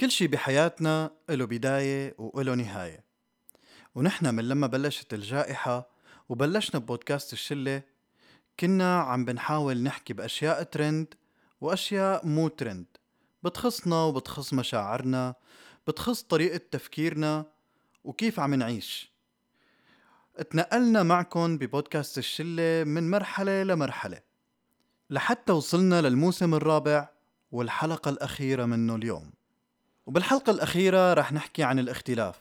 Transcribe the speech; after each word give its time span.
كل 0.00 0.10
شي 0.10 0.26
بحياتنا 0.26 1.10
له 1.30 1.44
بداية 1.44 2.14
وله 2.18 2.54
نهاية. 2.54 3.04
ونحن 3.94 4.34
من 4.34 4.48
لما 4.48 4.66
بلشت 4.66 5.14
الجائحة 5.14 5.90
وبلشنا 6.28 6.80
ببودكاست 6.80 7.32
الشلة 7.32 7.82
كنا 8.60 9.00
عم 9.00 9.24
بنحاول 9.24 9.82
نحكي 9.82 10.12
بأشياء 10.12 10.62
ترند 10.62 11.14
وأشياء 11.60 12.26
مو 12.26 12.48
ترند 12.48 12.86
بتخصنا 13.42 13.96
وبتخص 13.96 14.52
مشاعرنا 14.54 15.34
بتخص 15.88 16.22
طريقة 16.22 16.60
تفكيرنا 16.70 17.44
وكيف 18.04 18.40
عم 18.40 18.54
نعيش. 18.54 19.12
اتنقلنا 20.36 21.02
معكم 21.02 21.58
ببودكاست 21.58 22.18
الشلة 22.18 22.84
من 22.84 23.10
مرحلة 23.10 23.62
لمرحلة 23.62 24.20
لحتى 25.10 25.52
وصلنا 25.52 26.00
للموسم 26.02 26.54
الرابع 26.54 27.08
والحلقة 27.52 28.08
الأخيرة 28.08 28.64
منه 28.64 28.94
اليوم. 28.94 29.37
وبالحلقة 30.08 30.50
الأخيرة 30.50 31.14
رح 31.14 31.32
نحكي 31.32 31.62
عن 31.62 31.78
الاختلاف. 31.78 32.40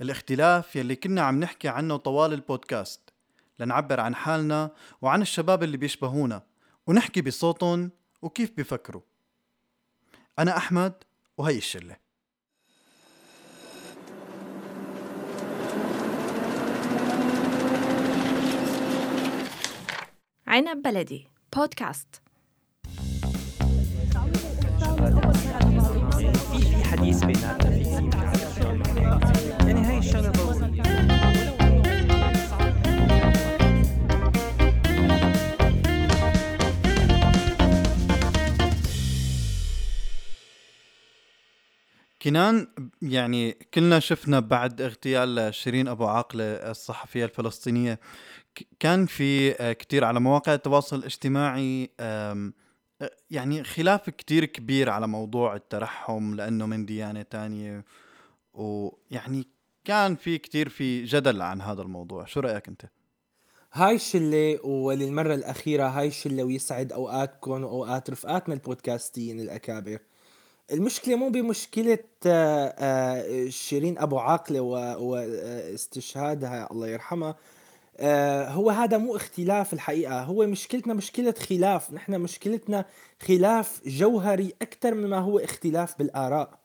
الاختلاف 0.00 0.76
يلي 0.76 0.96
كنا 0.96 1.22
عم 1.22 1.40
نحكي 1.40 1.68
عنه 1.68 1.96
طوال 1.96 2.32
البودكاست. 2.32 3.00
لنعبر 3.58 4.00
عن 4.00 4.14
حالنا 4.14 4.70
وعن 5.02 5.22
الشباب 5.22 5.62
اللي 5.62 5.76
بيشبهونا 5.76 6.42
ونحكي 6.86 7.22
بصوتهم 7.22 7.90
وكيف 8.22 8.50
بيفكروا. 8.56 9.02
أنا 10.38 10.56
أحمد 10.56 10.92
وهي 11.36 11.58
الشلة. 11.58 11.96
عنب 20.46 20.82
بلدي 20.82 21.28
بودكاست. 21.56 22.27
في 26.88 26.94
في 26.94 26.96
حديث 26.96 27.24
بيناتنا 27.24 27.70
في 27.70 28.60
يعني 29.66 29.86
هاي 29.86 29.98
الشغله 29.98 30.32
كنان 42.22 42.68
يعني 43.02 43.52
كلنا 43.74 44.00
شفنا 44.00 44.40
بعد 44.40 44.80
اغتيال 44.80 45.54
شيرين 45.54 45.88
أبو 45.88 46.06
عاقلة 46.06 46.44
الصحفية 46.44 47.24
الفلسطينية 47.24 48.00
كان 48.80 49.06
في 49.06 49.52
آه، 49.52 49.72
كتير 49.72 50.04
على 50.04 50.20
مواقع 50.20 50.54
التواصل 50.54 50.98
الاجتماعي 50.98 51.90
يعني 53.30 53.64
خلاف 53.64 54.10
كتير 54.10 54.44
كبير 54.44 54.90
على 54.90 55.08
موضوع 55.08 55.56
الترحم 55.56 56.34
لأنه 56.34 56.66
من 56.66 56.86
ديانة 56.86 57.22
تانية. 57.22 57.84
ويعني 58.54 59.46
كان 59.84 60.16
في 60.16 60.38
كتير 60.38 60.68
في 60.68 61.04
جدل 61.04 61.42
عن 61.42 61.60
هذا 61.60 61.82
الموضوع. 61.82 62.24
شو 62.24 62.40
رأيك 62.40 62.68
أنت؟ 62.68 62.82
هاي 63.72 63.94
الشلة 63.94 64.66
وللمرة 64.66 65.34
الأخيرة 65.34 65.88
هاي 65.88 66.08
الشلة 66.08 66.44
ويسعد 66.44 66.92
أوقاتكم 66.92 67.64
وأوقات 67.64 68.10
رفقاتنا 68.10 68.54
البودكاستيين 68.54 69.40
الأكابر. 69.40 69.98
المشكلة 70.72 71.16
مو 71.16 71.28
بمشكلة 71.30 71.98
آه، 72.26 72.74
آه، 72.78 73.48
شيرين 73.48 73.98
أبو 73.98 74.18
عاقلة 74.18 74.60
وإستشهادها 75.00 76.68
الله 76.70 76.88
يرحمها. 76.88 77.36
هو 78.00 78.70
هذا 78.70 78.98
مو 78.98 79.16
اختلاف 79.16 79.72
الحقيقة. 79.72 80.22
هو 80.22 80.46
مشكلتنا 80.46 80.94
مشكلة 80.94 81.34
خلاف. 81.48 81.92
نحن 81.92 82.20
مشكلتنا 82.20 82.84
خلاف 83.22 83.80
جوهري 83.86 84.54
أكثر 84.62 84.94
مما 84.94 85.18
هو 85.18 85.38
اختلاف 85.38 85.98
بالآراء. 85.98 86.58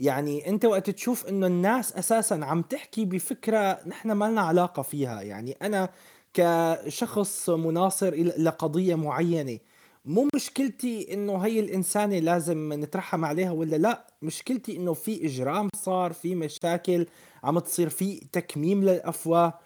يعني 0.00 0.48
أنت 0.48 0.64
وقت 0.64 0.90
تشوف 0.90 1.26
إنه 1.26 1.46
الناس 1.46 1.92
أساسا 1.92 2.34
عم 2.34 2.62
تحكي 2.62 3.04
بفكرة 3.04 3.78
نحن 3.86 4.12
ما 4.12 4.24
لنا 4.24 4.40
علاقة 4.40 4.82
فيها. 4.82 5.22
يعني 5.22 5.56
أنا 5.62 5.88
كشخص 6.34 7.50
مناصر 7.50 8.14
لقضيه 8.38 8.94
معينة 8.94 9.58
مو 10.04 10.28
مشكلتي 10.34 11.14
إنه 11.14 11.38
هي 11.38 11.60
الإنسانة 11.60 12.18
لازم 12.18 12.72
نترحم 12.72 13.24
عليها 13.24 13.50
ولا 13.50 13.76
لا. 13.76 14.06
مشكلتي 14.22 14.76
إنه 14.76 14.92
في 14.92 15.26
إجرام 15.26 15.68
صار 15.76 16.12
في 16.12 16.34
مشاكل 16.34 17.06
عم 17.44 17.58
تصير 17.58 17.88
في 17.88 18.20
تكميم 18.32 18.84
للأفواه. 18.84 19.58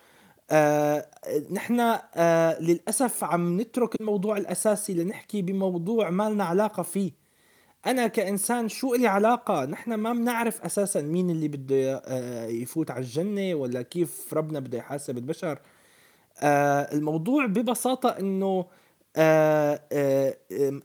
آه 0.50 1.06
نحن 1.50 1.81
آه 2.16 2.61
للأسف 2.61 3.25
عم 3.25 3.61
نترك 3.61 4.00
الموضوع 4.00 4.37
الأساسي 4.37 4.94
لنحكي 4.94 5.43
بموضوع 5.43 6.11
ما 6.11 6.31
لنا 6.31 6.44
علاقة 6.44 6.83
فيه. 6.83 7.12
أنا 7.87 8.06
كإنسان 8.06 8.69
شو 8.69 8.94
لي 8.94 9.06
علاقة؟ 9.06 9.65
نحن 9.66 9.94
ما 9.94 10.12
بنعرف 10.12 10.62
أساسا 10.62 11.00
مين 11.03 11.31
اللي 11.31 11.49
بده 11.49 11.97
آه، 12.06 12.47
يفوت 12.47 12.91
على 12.91 13.00
الجنة 13.00 13.55
ولا 13.55 13.83
كيف 13.83 14.34
ربنا 14.34 14.61
بده 14.61 14.78
يحاسب 14.78 15.19
البشر. 15.19 15.59
آه، 16.43 16.94
الموضوع 16.94 17.47
ببساطة 17.47 18.09
إنه 18.11 18.67
آه، 19.17 19.81
آه، 19.93 20.37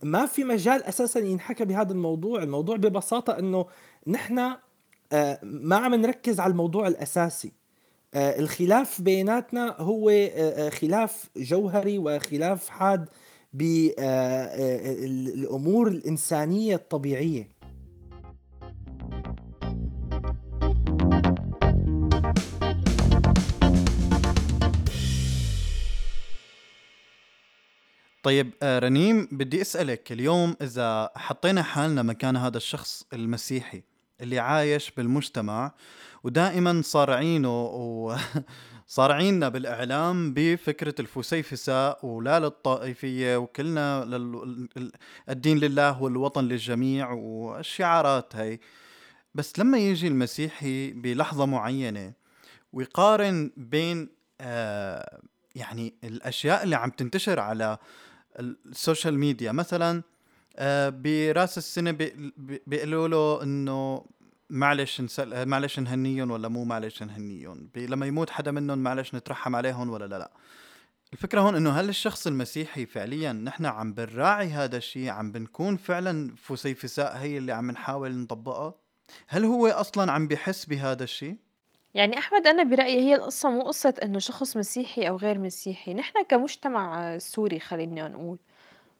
ما 0.04 0.26
في 0.26 0.44
مجال 0.44 0.84
أساسا 0.84 1.20
ينحكى 1.20 1.66
بهذا 1.66 1.92
الموضوع. 1.92 2.44
الموضوع 2.44 2.76
ببساطة 2.78 3.40
إنه 3.40 3.66
نحن 4.08 4.40
آه، 5.14 5.40
ما 5.44 5.76
عم 5.76 5.96
نركز 5.96 6.40
على 6.40 6.52
الموضوع 6.52 6.88
الأساسي. 6.88 7.54
الخلاف 8.16 9.02
بيناتنا 9.02 9.76
هو 9.80 10.10
آه، 10.10 10.28
آه، 10.28 10.70
خلاف 10.70 11.30
جوهري 11.38 11.98
وخلاف 11.98 12.70
حاد 12.70 13.10
بالامور 13.54 14.68
الإنسانية 15.88 16.76
الطبيعية. 16.76 17.56
طيب 28.24 28.52
آه، 28.64 28.80
رنيم 28.80 29.28
بدي 29.32 29.62
أسألك 29.62 30.12
اليوم 30.12 30.56
إذا 30.62 31.10
حطينا 31.16 31.64
حالنا 31.64 32.04
مكان 32.04 32.38
هذا 32.38 32.58
الشخص 32.58 33.06
المسيحي 33.14 33.84
اللي 34.22 34.40
عايش 34.40 34.92
بالمجتمع 34.92 35.72
ودائما 36.24 36.82
صارعينه 36.84 37.66
وصارعيننا 38.88 39.50
بالإعلام 39.54 40.34
بفكرة 40.34 40.96
الفسيفساء 41.00 42.06
ولا 42.06 42.40
للطائفية 42.40 43.38
وكلنا 43.38 44.06
لل... 44.06 44.68
ال- 44.78 44.92
الدين 45.30 45.58
لله 45.58 46.02
والوطن 46.02 46.44
للجميع 46.44 47.12
والشعارات 47.12 48.36
هي. 48.36 48.60
بس 49.36 49.60
لما 49.60 49.78
يجي 49.78 50.08
المسيحي 50.08 50.92
بلحظة 50.92 51.46
معينة 51.46 52.14
ويقارن 52.74 53.52
بين 53.58 54.10
آه 54.42 55.22
يعني 55.56 55.94
الأشياء 56.04 56.64
اللي 56.64 56.76
عم 56.76 56.90
تنتشر 56.90 57.40
على 57.40 57.78
السوشيال 58.40 59.20
ميديا 59.20 59.52
مثلا 59.52 60.04
آه، 60.56 60.90
براس 60.90 61.58
السنة 61.58 61.92
بي- 61.92 62.34
بي- 62.38 62.62
بيقولوا 62.68 63.08
له 63.08 63.44
إنه 63.44 64.06
معلش. 64.50 65.20
آه، 65.20 65.46
معلش 65.46 65.80
نهنيهم 65.80 66.32
ولا 66.32 66.48
مو 66.48 66.64
معلش 66.64 67.04
نهنيهم. 67.04 67.70
لما 67.76 68.06
يموت 68.06 68.30
حدا 68.30 68.52
منهم 68.52 68.78
معلش 68.78 69.16
نترحم 69.16 69.56
عليهم 69.56 69.90
ولا 69.90 70.06
لا 70.06 70.20
لا 70.20 70.32
الفكرة 71.14 71.42
هون 71.42 71.56
إنه 71.56 71.70
هل 71.70 71.90
الشخص 71.90 72.28
المسيحي 72.28 72.86
فعليا 72.86 73.34
نحن 73.34 73.66
عم 73.66 73.94
بنراعي 73.94 74.48
هذا 74.48 74.78
الشيء 74.78 75.10
عم 75.10 75.32
بنكون 75.32 75.78
فعلا 75.78 76.36
فسيفساء 76.38 77.18
هي 77.18 77.38
اللي 77.38 77.52
عم 77.52 77.72
نحاول 77.72 78.18
نطبقها 78.18 78.74
هل 79.28 79.46
هو 79.46 79.68
أصلا 79.68 80.12
عم 80.12 80.28
بحس 80.28 80.66
بهذا 80.66 81.04
الشيء 81.04 81.36
يعني 81.94 82.18
أحمد 82.18 82.48
أنا 82.48 82.64
برأيي 82.64 83.00
هي 83.00 83.16
القصة 83.16 83.50
مو 83.50 83.62
قصة 83.62 83.94
إنه 84.04 84.20
شخص 84.20 84.58
مسيحي 84.58 85.10
أو 85.10 85.16
غير 85.16 85.40
مسيحي، 85.40 85.94
نحن 85.94 86.24
كمجتمع 86.30 87.18
سوري 87.18 87.60
خلينا 87.60 88.08
نقول، 88.08 88.38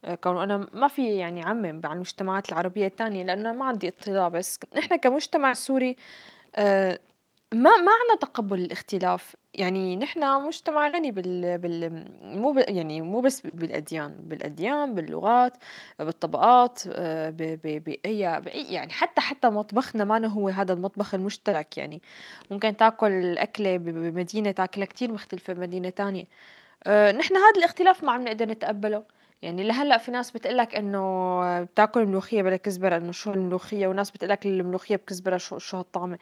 كونه 0.04 0.42
أنا 0.44 0.66
ما 0.72 0.88
في 0.88 1.16
يعني 1.16 1.42
عمم 1.42 1.80
على 1.84 1.92
المجتمعات 1.94 2.48
العربية 2.48 2.86
التانية 2.86 3.24
لأنه 3.24 3.52
ما 3.52 3.64
عندي 3.64 3.88
اطلاع 3.88 4.28
بس. 4.28 4.58
نحن 4.76 4.96
كمجتمع 4.96 5.52
سوري 5.52 5.96
آه، 6.56 7.00
ما 7.54 7.70
ما 7.70 7.92
عنا 7.92 8.18
تقبل 8.20 8.60
الاختلاف، 8.60 9.36
يعني 9.54 9.96
نحن 9.96 10.42
مجتمع 10.46 10.88
غني 10.88 11.12
بال 11.12 11.58
بال 11.58 12.06
مو 12.22 12.52
ب 12.52 12.58
يعني 12.68 13.02
مو 13.02 13.20
بس 13.20 13.40
بالأديان، 13.46 14.16
بالأديان، 14.20 14.94
باللغات، 14.94 15.52
بالطبقات، 15.98 16.82
آآ 16.88 17.30
ب 17.30 17.36
ب 17.38 17.84
بأي 17.84 18.40
بأي 18.40 18.62
يعني 18.74 18.92
حتى 18.92 19.20
حتى 19.20 19.48
مطبخنا 19.50 20.04
مانو 20.04 20.28
هو 20.28 20.48
هذا 20.48 20.72
المطبخ 20.74 21.14
المشترك. 21.14 21.78
يعني، 21.78 22.02
ممكن 22.50 22.76
تاكل 22.76 23.38
أكلة 23.38 23.76
بمدينة 23.76 24.50
تاكلها 24.52 24.86
كتير 24.86 25.12
مختلفة 25.12 25.52
بمدينة 25.54 25.90
تانية، 25.90 26.24
آآ 26.86 27.12
نحن 27.12 27.36
هذا 27.36 27.58
الاختلاف 27.58 28.04
ما 28.04 28.12
عم 28.12 28.22
نقدر 28.24 28.46
نتقبله، 28.48 29.04
يعني 29.42 29.62
لهلأ 29.62 29.98
في 29.98 30.10
ناس 30.10 30.30
بتقول 30.30 30.56
لك 30.56 30.74
إنه 30.74 31.62
بتاكل 31.62 32.06
ملوخية 32.06 32.42
بلا 32.42 32.56
كزبرة 32.56 32.96
إنه 32.96 33.12
شو 33.12 33.32
الملوخية، 33.32 33.86
وناس 33.86 34.10
بتقول 34.10 34.30
لك 34.30 34.46
الملوخية 34.46 34.96
بكزبرة 34.96 35.36
شو 35.36 35.58
شو 35.58 35.76
هالطعمة. 35.76 36.18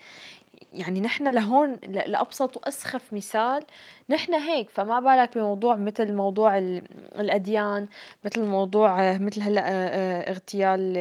يعني 0.72 1.00
نحن 1.00 1.28
لهون 1.34 1.72
ل 1.75 1.93
لأبسط 2.12 2.56
وأسخف 2.56 3.12
مثال 3.12 3.64
نحن 4.11 4.34
هيك، 4.34 4.70
فما 4.70 5.00
بالك 5.00 5.38
بموضوع 5.38 5.76
متل 5.76 6.14
موضوع 6.14 6.58
ال 6.58 6.82
الأديان، 7.20 7.88
متل 8.25 8.44
موضوع 8.44 9.12
متل 9.12 9.43
هلأ 9.43 9.62
آآ 9.69 10.31
اغتيال 10.31 10.96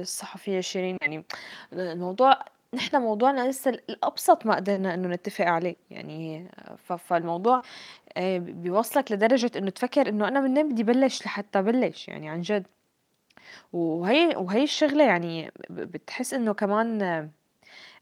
الصحفية 0.00 0.60
شيرين 0.60 0.96
يعني 1.02 1.24
الموضوع 1.72 2.38
نحن 2.74 2.96
موضوعنا 3.02 3.48
لسه 3.50 3.70
الأبسط 3.70 4.46
ما 4.46 4.54
قدرنا 4.56 4.94
إنه 4.94 5.08
نتّفق 5.08 5.44
عليه، 5.44 5.76
يعني 5.90 6.48
فالموضوع 6.98 7.62
آآ 8.16 8.38
بيوصّلك 8.38 9.12
لدرجة 9.12 9.50
إنه 9.58 9.70
تفكّر 9.70 10.08
إنه 10.08 10.28
أنا 10.28 10.40
منين 10.40 10.68
بدي 10.68 10.82
بلّش 10.84 11.26
لحتى 11.26 11.58
أبلّش 11.58 12.08
يعني 12.08 12.28
عن 12.28 12.40
جد. 12.40 12.66
وهي 13.72 14.36
وهي 14.36 14.62
الشغلة 14.62 15.04
يعني 15.04 15.50
بتحس 15.70 16.34
إنه 16.34 16.54
كمان 16.54 17.02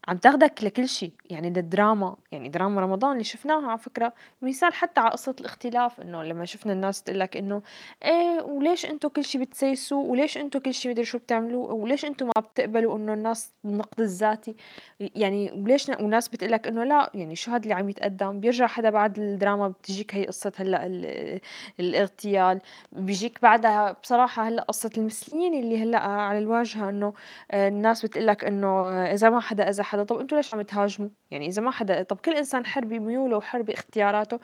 عم 0.07 0.17
تاخدك 0.17 0.63
لكل 0.63 0.87
شي، 0.89 1.11
يعني 1.29 1.49
للدراما، 1.49 2.15
يعني 2.31 2.49
دراما 2.49 2.81
رمضان 2.81 3.11
اللي 3.11 3.23
شفناها 3.23 3.67
على 3.67 3.77
فكرة 3.77 4.13
مثال 4.41 4.73
حتى 4.73 5.01
على 5.01 5.09
قصة 5.11 5.35
الاختلاف 5.39 6.01
إنه 6.01 6.23
لمّا 6.23 6.45
شفنا 6.45 6.73
الناس 6.73 7.03
تقول 7.03 7.19
لك 7.19 7.37
إنه 7.37 7.61
إيه 8.05 8.41
وليش 8.41 8.85
أنتم 8.85 9.09
كل 9.09 9.23
شي 9.23 9.37
بتسايسوا، 9.37 10.03
وليش 10.03 10.37
أنتم 10.37 10.59
كل 10.59 10.73
شي 10.73 10.87
ما 10.87 10.93
أدري 10.93 11.05
شو 11.05 11.17
بتعملوا، 11.17 11.71
وليش 11.71 12.05
أنتم 12.05 12.25
ما 12.25 12.41
بتقبلوا 12.41 12.97
إنه 12.97 13.13
الناس 13.13 13.53
النقد 13.65 13.99
الذاتي، 13.99 14.55
يعني 14.99 15.51
وليش 15.51 15.89
وناس 15.89 16.27
بتقول 16.29 16.51
لك 16.51 16.67
إنه 16.67 16.83
لأ 16.83 17.11
يعني 17.13 17.35
شو 17.35 17.51
هاد 17.51 17.61
اللي 17.63 17.73
عم 17.73 17.89
يتقدم، 17.89 18.39
بيرجع 18.39 18.67
حدا 18.67 18.89
بعد 18.89 19.19
الدراما 19.19 19.67
بتجيك 19.67 20.15
هي 20.15 20.25
قصة 20.25 20.51
هلأ 20.57 20.85
ال 20.85 21.39
الاغتيال، 21.79 22.59
بيجيك 22.91 23.39
بعدها 23.41 23.91
بصراحة 24.03 24.47
هلأ 24.47 24.61
قصة 24.63 24.91
المثليين 24.97 25.53
اللي 25.53 25.83
هلأ 25.83 25.99
على 25.99 26.39
الواجهة 26.39 26.89
إنه 26.89 27.13
الناس 27.53 28.05
بتقول 28.05 28.27
لك 28.27 28.45
إنه 28.45 28.89
إذا 28.89 29.29
ما 29.29 29.39
حدا 29.39 29.69
أذى 29.69 29.83
حدا 29.89 30.03
طب 30.03 30.19
أنتم 30.19 30.35
ليش 30.37 30.53
عم 30.53 30.61
تهاجموا؟ 30.61 31.09
يعني 31.31 31.47
إذا 31.47 31.61
ما 31.61 31.71
حدا 31.71 32.03
طب 32.03 32.17
كل 32.17 32.31
إنسان 32.33 32.65
حر 32.65 32.85
بميوله 32.85 33.37
وحر 33.37 33.61
باختياراته 33.61 34.39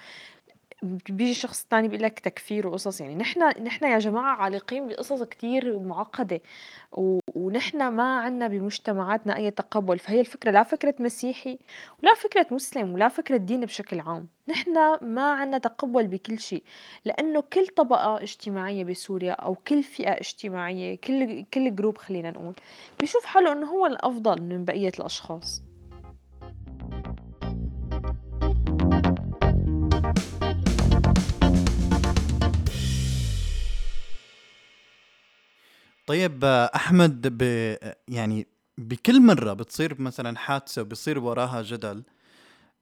بيجي 0.83 1.33
شخص 1.33 1.63
تاني 1.63 1.88
بيقول 1.88 2.04
لك 2.04 2.19
تكفير 2.19 2.68
وقصص 2.68 3.01
يعني 3.01 3.16
نحن 3.16 3.63
نحن 3.63 3.86
يا 3.86 4.00
جماعة 4.00 4.36
عالقين 4.36 4.88
بقصص 4.88 5.24
كتير 5.24 5.80
معقدة 5.80 6.42
و... 6.92 7.19
ونحن 7.36 7.88
ما 7.88 8.19
عنا 8.19 8.48
بمجتمعاتنا 8.48 9.36
أي 9.36 9.51
تقبل. 9.51 10.00
فهي 10.00 10.19
الفكرة 10.19 10.51
لا 10.51 10.63
فكرة 10.63 10.95
مسيحي 11.00 11.60
ولا 12.04 12.13
فكرة 12.13 12.48
مسلم 12.51 12.94
ولا 12.94 13.07
فكرة 13.07 13.38
دين 13.38 13.62
بشكل 13.66 14.00
عام. 14.00 14.27
نحن 14.48 14.74
ما 15.01 15.31
عنا 15.31 15.57
تقبل 15.57 16.07
بكل 16.07 16.39
شيء 16.39 16.63
لأنه 17.06 17.42
كل 17.42 17.68
طبقة 17.68 18.22
اجتماعية 18.24 18.83
بسوريا 18.83 19.31
أو 19.31 19.56
كل 19.56 19.83
فئة 19.83 20.12
اجتماعية 20.12 20.95
كل 20.95 21.45
كل 21.54 21.75
جروب 21.75 21.98
خلينا 21.98 22.31
نقول 22.31 22.54
بيشوف 23.00 23.25
حاله 23.25 23.51
إنه 23.51 23.68
هو 23.68 23.86
الأفضل 23.86 24.42
من 24.42 24.66
بقية 24.66 24.92
الأشخاص. 25.00 25.62
طيب 36.05 36.45
أحمد 36.75 37.27
ب 37.27 37.41
يعني 38.07 38.47
بكل 38.77 39.21
مرة 39.21 39.53
بتصير 39.53 40.01
مثلًا 40.01 40.37
حادثة 40.37 40.81
وبيصير 40.81 41.19
وراها 41.19 41.61
جدل، 41.61 42.03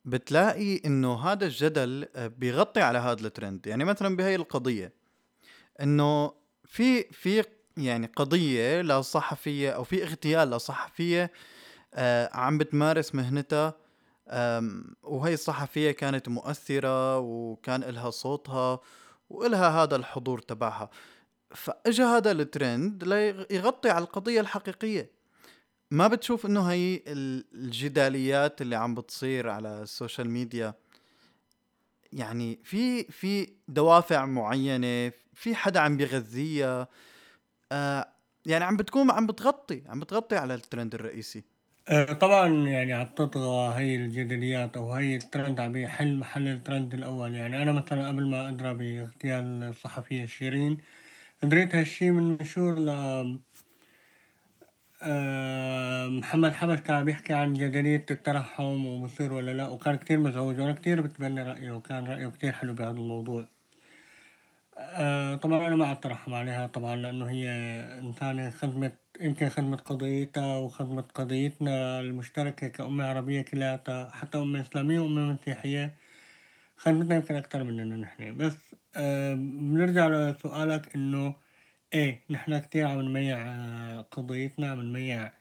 بتلاقي 0.05 0.77
إنه 0.85 1.19
هذا 1.19 1.45
الجدل 1.45 2.07
بيغطي 2.37 2.81
على 2.81 2.97
هذا 2.99 3.27
الترند، 3.27 3.67
يعني 3.67 3.85
مثلًا 3.85 4.15
بهي 4.15 4.35
القضية 4.35 4.93
إنه 5.81 6.33
في 6.65 7.03
في 7.03 7.43
يعني 7.77 8.07
قضية 8.15 8.81
لصحفية 8.81 9.71
أو 9.71 9.83
في 9.83 10.03
اغتيال 10.03 10.49
لصحفية 10.51 11.31
آه 11.93 12.29
عم 12.37 12.57
بتمارس 12.57 13.15
مهنتها 13.15 13.73
وهي 15.03 15.33
الصحفية 15.33 15.91
كانت 15.91 16.29
مؤثرة 16.29 17.19
وكان 17.19 17.83
إلها 17.83 18.09
صوتها 18.09 18.79
وإلها 19.29 19.83
هذا 19.83 19.95
الحضور 19.95 20.39
تبعها. 20.39 20.89
فاجى 21.53 22.03
هذا 22.03 22.31
الترند 22.31 23.03
ليغطي 23.03 23.89
على 23.89 24.03
القضية 24.03 24.41
الحقيقية. 24.41 25.09
ما 25.91 26.07
بتشوف 26.07 26.45
إنه 26.45 26.61
هي 26.71 27.01
الجداليات 27.07 28.61
اللي 28.61 28.75
عم 28.75 28.95
بتصير 28.95 29.49
على 29.49 29.81
ال 29.81 29.88
social 29.88 30.29
media؟ 30.29 30.73
يعني 32.13 32.59
في 32.63 33.03
في 33.03 33.53
دوافع 33.67 34.25
معينة 34.25 35.11
في 35.33 35.55
حدا 35.55 35.79
عم 35.79 35.97
بيغذيها؟ 35.97 36.87
آه 37.71 38.07
يعني 38.45 38.63
عم 38.63 38.77
بتكون 38.77 39.11
عم 39.11 39.27
بتغطي 39.27 39.83
عم 39.87 39.99
بتغطي 39.99 40.35
على 40.35 40.53
الترند 40.53 40.95
الرئيسي. 40.95 41.43
آه، 41.89 42.13
طبعا 42.13 42.47
يعني 42.47 42.93
عم 42.93 43.05
تطغى 43.05 43.73
هي 43.75 43.95
الجدليات 43.95 44.77
أو 44.77 44.93
هي 44.93 45.15
الترند 45.15 45.59
عم 45.59 45.77
يحل 45.77 46.17
محل 46.17 46.47
الترند 46.47 46.93
الأول. 46.93 47.35
يعني 47.35 47.63
أنا 47.63 47.71
مثلا 47.71 48.07
قبل 48.07 48.27
ما 48.29 48.49
ادرى 48.49 48.73
باغتيال 48.73 49.63
الصحفية 49.63 50.25
شيرين 50.25 50.77
دريت 51.43 51.75
هالشي 51.75 52.11
من 52.11 52.23
منشور 52.23 52.79
ل 52.79 52.89
آه، 55.03 56.07
محمد 56.07 56.53
حبش 56.53 56.79
كان 56.79 56.95
عم 56.95 57.09
يحكي 57.09 57.33
عن 57.33 57.53
جدلية 57.53 58.05
الترحم 58.11 58.85
وبصير 58.85 59.33
ولا 59.33 59.51
لا 59.51 59.67
وكان 59.67 59.95
كتير 59.95 60.19
مزعوج 60.19 60.59
وأنا 60.59 60.73
كتير 60.73 61.01
بتبنى 61.01 61.43
رأيه 61.43 61.71
وكان 61.71 62.07
رأيه 62.07 62.27
كتير 62.27 62.51
حلو 62.51 62.73
بهذا 62.73 62.91
الموضوع. 62.91 63.47
آه، 64.77 65.35
طبعا 65.35 65.67
أنا 65.67 65.75
ما 65.75 65.91
أترحم 65.91 66.33
عليها 66.33 66.67
طبعا 66.67 66.95
لأنه 66.95 67.29
هي 67.29 67.49
إنسانة 67.99 68.49
خدمت 68.49 68.99
يمكن 69.21 69.49
خدمت 69.49 69.81
قضيتها 69.81 70.57
وخدمت 70.57 71.11
قضيتنا 71.11 71.99
المشتركة 71.99 72.67
كأمة 72.67 73.05
عربية 73.05 73.41
كلياتها 73.41 74.09
حتى 74.11 74.37
أمة 74.37 74.61
إسلامية 74.61 74.99
وأمة 74.99 75.33
مسيحية 75.33 75.97
خدمتنا 76.77 77.15
يمكن 77.15 77.35
أكتر 77.35 77.63
مننا 77.63 77.95
نحن. 77.97 78.37
بس 78.37 78.57
بنرجع 79.35 80.07
لسؤالك 80.07 80.95
إنه 80.95 81.35
إيه 81.93 82.21
نحن 82.29 82.59
كتير 82.59 82.87
عم 82.87 83.01
نميع 83.01 83.37
آه، 83.41 84.01
قضيتنا 84.11 84.71
عم 84.71 84.81
نميع 84.81 85.31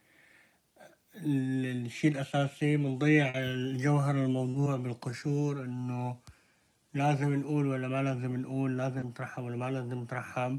الشي 1.17 2.09
الأساسي. 2.09 2.77
بنضيع 2.77 3.33
الجوهر 3.37 4.15
الموضوع 4.25 4.77
بالقشور 4.77 5.65
إنه 5.65 6.17
لازم 6.95 7.35
نقول 7.35 7.67
ولا 7.67 7.89
ما 7.89 8.03
لازم 8.03 8.37
نقول 8.37 8.79
لازم 8.79 9.09
نترحم 9.09 9.43
ولا 9.43 9.57
ما 9.57 9.71
لازم 9.71 10.03
نترحم. 10.03 10.59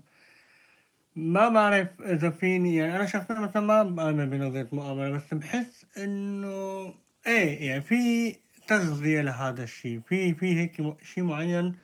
ما 1.15 1.49
بعرف 1.49 2.01
إذا 2.01 2.29
فيني 2.29 2.75
يعني 2.75 2.95
أنا 2.95 3.05
شخصيا 3.05 3.39
مثلا 3.39 3.61
ما 3.61 3.83
بآمن 3.83 4.29
بنظرية 4.29 4.69
مؤامرة 4.71 5.09
بس 5.09 5.33
بحس 5.33 5.85
إنه 5.97 6.93
إيه 7.27 7.67
يعني 7.69 7.81
في 7.81 8.35
تغذية 8.67 9.21
لهذا 9.21 9.63
الشي 9.63 9.99
في 10.01 10.33
في 10.33 10.59
هيك 10.59 10.95
شي 11.03 11.21
معين 11.21 11.75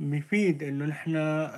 بيفيد 0.00 0.62
إنه 0.62 0.84
نحن 0.84 1.12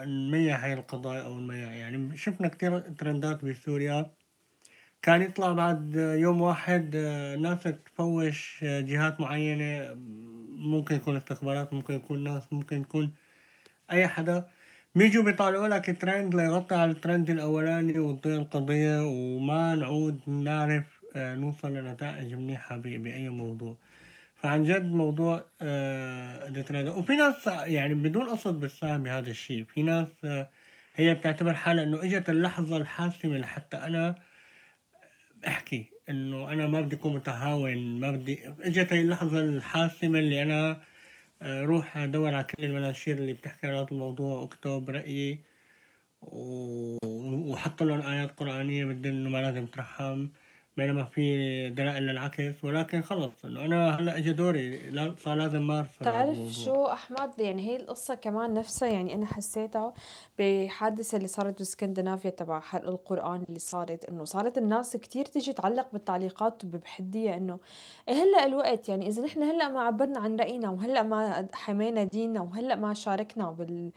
نميع 0.06 0.64
هاي 0.64 0.72
القضايا 0.72 1.22
أو 1.22 1.40
نميع 1.40 1.72
يعني 1.72 2.16
شفنا 2.16 2.48
كتير 2.48 2.80
ترندات 2.80 3.44
بسوريا 3.44 4.10
كان 5.02 5.22
يطلع 5.22 5.52
بعد 5.52 5.94
يوم 5.96 6.40
واحد 6.40 6.96
ناس 7.40 7.62
تفوش 7.62 8.58
جهات 8.64 9.20
معينة 9.20 9.94
ممكن 10.50 10.94
يكون 10.94 11.16
استخبارات 11.16 11.72
ممكن 11.74 11.94
يكون 11.94 12.24
ناس 12.24 12.52
ممكن 12.52 12.80
يكون 12.80 13.14
أي 13.92 14.08
حدا. 14.08 14.48
بيجوا 14.94 15.24
بيطالعوا 15.24 15.68
لك 15.68 16.00
ترند 16.00 16.34
ليغطي 16.34 16.74
على 16.74 16.90
الترند 16.90 17.30
الأولاني 17.30 17.98
وتضيع 17.98 18.36
القضية 18.36 19.06
وما 19.06 19.74
نعود 19.74 20.20
نعرف 20.28 21.00
نوصل 21.16 21.74
لنتائج 21.74 22.34
منيحة 22.34 22.76
بأي 22.76 23.28
موضوع. 23.28 23.76
فعن 24.42 24.64
جد 24.64 24.92
موضوع 24.92 25.44
آه 25.62 26.98
وفي 26.98 27.16
ناس 27.16 27.46
يعني 27.46 27.94
بدون 27.94 28.28
قصد 28.28 28.60
بتساهم 28.60 29.02
بهذا 29.02 29.30
الشيء 29.30 29.64
في 29.64 29.82
ناس 29.82 30.08
آه 30.24 30.48
هي 30.94 31.14
بتعتبر 31.14 31.54
حالها 31.54 31.84
إنه 31.84 32.02
إجت 32.04 32.30
اللحظة 32.30 32.76
الحاسمة 32.76 33.38
لحتى 33.38 33.76
أنا 33.76 34.14
أحكي 35.46 35.90
إنه 36.10 36.52
أنا 36.52 36.66
ما 36.66 36.80
بدي 36.80 36.96
أكون 36.96 37.14
متهاون 37.14 38.00
ما 38.00 38.10
بدي 38.10 38.48
إجت 38.60 38.92
هي 38.92 39.00
اللحظة 39.00 39.40
الحاسمة 39.40 40.18
اللي 40.18 40.42
أنا 40.42 40.80
آه 41.42 41.62
روح 41.62 41.96
أدور 41.96 42.34
على 42.34 42.44
كل 42.44 42.64
المناشير 42.64 43.18
اللي 43.18 43.32
بتحكي 43.32 43.66
عن 43.66 43.74
هذا 43.74 43.86
الموضوع 43.92 44.40
وأكتب 44.40 44.90
رأيي 44.90 45.38
وحط 46.22 47.82
لهم 47.82 48.00
آيات 48.00 48.30
قرآنية 48.38 48.84
بتدل 48.84 49.10
إنه 49.10 49.30
ما 49.30 49.38
لازم 49.38 49.66
ترحم. 49.66 50.28
بينما 50.76 51.04
في 51.04 51.70
دلائل 51.70 52.02
للعكس. 52.02 52.64
ولكن 52.64 53.02
خلص 53.02 53.44
إنه 53.44 53.64
أنا 53.64 53.90
هلأ 53.90 54.18
اجى 54.18 54.32
دوري 54.32 54.92
صار 55.18 55.34
لازم 55.34 55.66
مارس 55.66 55.98
تعرف 56.02 56.38
شو 56.52 56.84
أحمد؟ 56.86 57.38
يعني 57.38 57.68
هي 57.68 57.76
القصة 57.76 58.14
كمان 58.14 58.54
نفسها 58.54 58.88
يعني 58.88 59.14
أنا 59.14 59.26
حسيتها 59.26 59.94
بحادثة 60.38 61.16
اللي 61.16 61.28
صارت 61.28 61.58
باسكندنافيا 61.58 62.30
تبع 62.30 62.60
حرق 62.60 62.88
القرآن 62.88 63.42
اللي 63.48 63.58
صارت 63.58 64.04
إنه 64.04 64.24
صارت 64.24 64.58
الناس 64.58 64.96
كتير 64.96 65.24
تيجي 65.24 65.52
تعلق 65.52 65.92
بالتعليقات 65.92 66.66
بحدية 66.66 67.36
إنه 67.36 67.58
هلأ 68.08 68.46
الوقت 68.46 68.88
يعني 68.88 69.08
إذا 69.08 69.22
نحن 69.22 69.42
هلأ 69.42 69.68
ما 69.68 69.80
عبرنا 69.80 70.20
عن 70.20 70.36
رأينا 70.36 70.70
وهلأ 70.70 71.02
ما 71.02 71.48
حمينا 71.54 72.04
ديننا 72.04 72.40
وهلأ 72.40 72.74
ما 72.74 72.94
شاركنا 72.94 73.50
بال 73.50 73.92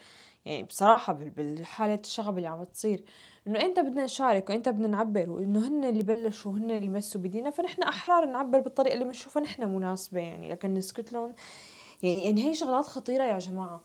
يعني 0.46 0.64
بصراحة 0.64 1.14
بال 1.14 1.30
بالحالة 1.30 2.00
الشغب 2.06 2.38
اللي 2.38 2.48
عم 2.48 2.64
تصير، 2.64 3.04
إنه 3.48 3.66
إمتى 3.66 3.82
بدنا 3.82 4.04
نشارك 4.04 4.50
وإمتى 4.50 4.72
بدنا 4.72 4.88
نعبّر 4.88 5.30
وإنه 5.30 5.68
هن 5.68 5.84
اللي 5.84 6.04
بلّشوا 6.04 6.52
وهن 6.52 6.72
اللي 6.72 6.90
مسّوا 6.90 7.22
بدينا، 7.22 7.50
فنحن 7.50 7.84
أحرار 7.84 8.26
نعبّر 8.26 8.60
بالطريقة 8.60 8.94
اللي 8.94 9.06
بنشوفها 9.06 9.44
نحن 9.44 9.64
مناسبة 9.76 10.20
يعني، 10.20 10.52
لكن 10.52 10.74
نسكت 10.74 11.14
لهم 11.14 11.34
يعني 12.04 12.50
هي 12.50 12.54
شغلات 12.56 12.86
خطيرة 12.86 13.24
يا 13.24 13.40
جماعة، 13.40 13.82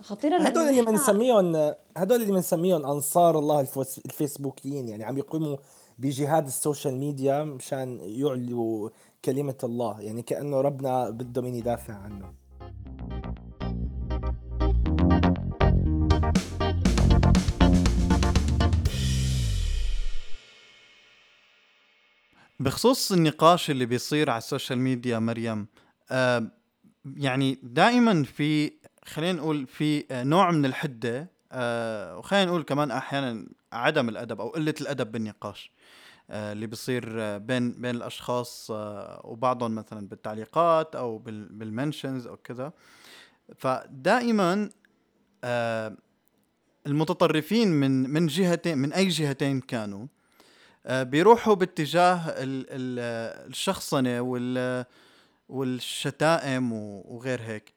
خطيرة 0.00 0.38
لإنه 0.38 0.48
هدول 0.48 0.62
اللي 0.68 0.80
نحن 0.82 0.90
بنسميهم 0.90 1.74
هدول 1.96 2.20
اللي 2.22 2.32
بنسميهم 2.32 2.86
أنصار 2.86 3.38
الله 3.38 3.60
الفوس- 3.60 3.98
الفيسبوكيين 4.06 4.88
يعني 4.88 5.04
عم 5.04 5.18
يقوموا 5.18 5.56
بجهاد 5.98 6.46
ال 6.46 6.53
social 6.53 6.94
media 6.98 7.44
مشان 7.44 7.98
يعلوا 8.02 8.90
كلمة 9.24 9.58
الله 9.64 10.00
يعني 10.00 10.22
كأنه 10.22 10.60
ربنا 10.60 11.10
بده 11.10 11.42
مين 11.42 11.54
يدافع 11.54 11.94
عنه. 11.94 12.32
بخصوص 22.74 23.12
النقاش 23.12 23.70
اللي 23.70 23.86
بيصير 23.86 24.30
على 24.30 24.38
ال 24.38 24.44
social 24.44 24.78
media 24.78 25.18
مريم 25.18 25.66
آه 26.10 26.50
يعني 27.16 27.58
دائما 27.62 28.22
في 28.24 28.72
خلينا 29.04 29.32
نقول 29.38 29.66
في 29.66 30.04
آه، 30.10 30.22
نوع 30.24 30.50
من 30.50 30.64
الحدة 30.64 31.30
آه 31.52 32.18
وخلينا 32.18 32.44
نقول 32.44 32.62
كمان 32.62 32.90
أحيانا 32.90 33.46
عدم 33.72 34.08
الأدب 34.08 34.40
أو 34.40 34.48
قلة 34.48 34.74
الأدب 34.80 35.12
بالنقاش 35.12 35.72
آه 36.30 36.52
اللي 36.52 36.66
بيصير 36.66 37.14
آه، 37.22 37.38
بين 37.38 37.72
بين 37.72 37.96
الأشخاص 37.96 38.70
آه 38.70 39.20
وبعضهم 39.24 39.74
مثلا 39.74 40.08
بالتعليقات 40.08 40.96
أو 40.96 41.18
بال- 41.18 41.48
بال 41.52 41.67
mentions 41.67 42.26
أو 42.26 42.36
كذا. 42.36 42.72
فدائما 43.56 44.70
المتطرفين 46.86 47.68
من 47.68 48.10
من 48.10 48.26
جهتين 48.26 48.78
من 48.78 48.92
أي 48.92 49.08
جهتين 49.08 49.60
كانوا 49.60 50.06
بيروحوا 50.86 51.54
باتجاه 51.54 52.28
ال- 52.28 52.66
ال- 52.68 53.48
الشخصنة 53.50 54.20
وال 54.20 54.84
والشتائم 55.48 56.72
وغير 56.72 57.40
هيك. 57.42 57.74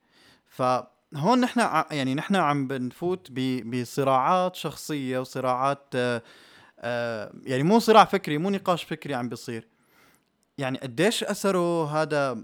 فهون 0.48 1.42
نحن 1.42 1.60
يعني 1.92 2.16
نحن 2.16 2.36
عم 2.36 2.68
بنفوت 2.68 3.32
بصراعات 3.66 4.56
شخصية 4.56 5.20
وصراعات 5.20 5.84
آه، 5.96 6.22
آه، 6.80 7.34
يعني 7.44 7.64
مو 7.64 7.80
صراع 7.80 8.06
فكري 8.06 8.38
مو 8.38 8.50
نقاش 8.50 8.84
فكري 8.84 9.14
عم 9.14 9.30
بيصير. 9.30 9.68
يعني 10.58 10.78
قديش 10.78 11.24
أثره 11.24 11.86
هذا 12.02 12.44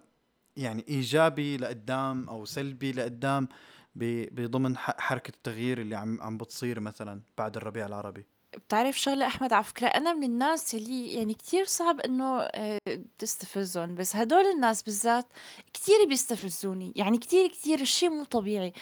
يعني 0.58 0.86
إيجابي 0.89 1.58
لقدام 1.58 2.29
أو 2.29 2.46
سلبي 2.46 2.91
لقدام 2.91 3.48
بضمن 3.96 4.77
حركة 4.77 5.29
التغيير 5.29 5.82
اللي 5.82 5.96
عم 5.96 6.22
عم 6.22 6.38
بتصير 6.38 6.79
مثلا 6.79 7.22
بعد 7.38 7.58
الربيع 7.58 7.86
العربي؟ 7.86 8.25
بتعرف 8.57 9.00
شغلة 9.00 9.27
أحمد 9.27 9.53
على 9.53 9.63
فكرة 9.63 9.88
أنا 9.88 10.13
من 10.13 10.24
الناس 10.24 10.75
اللي 10.75 11.13
يعني 11.13 11.33
كتير 11.33 11.65
صعب 11.65 12.00
إنه 12.00 12.41
آه، 12.41 12.79
تستفزهم 13.19 13.95
بس 13.95 14.15
هدول 14.15 14.45
الناس 14.45 14.83
بالذات 14.83 15.25
كتير 15.74 16.05
بيستفزوني 16.07 16.93
يعني 16.95 17.17
كتير 17.17 17.48
كتير 17.48 17.79
الشيء 17.81 18.10
مو 18.10 18.24
طبيعي. 18.24 18.74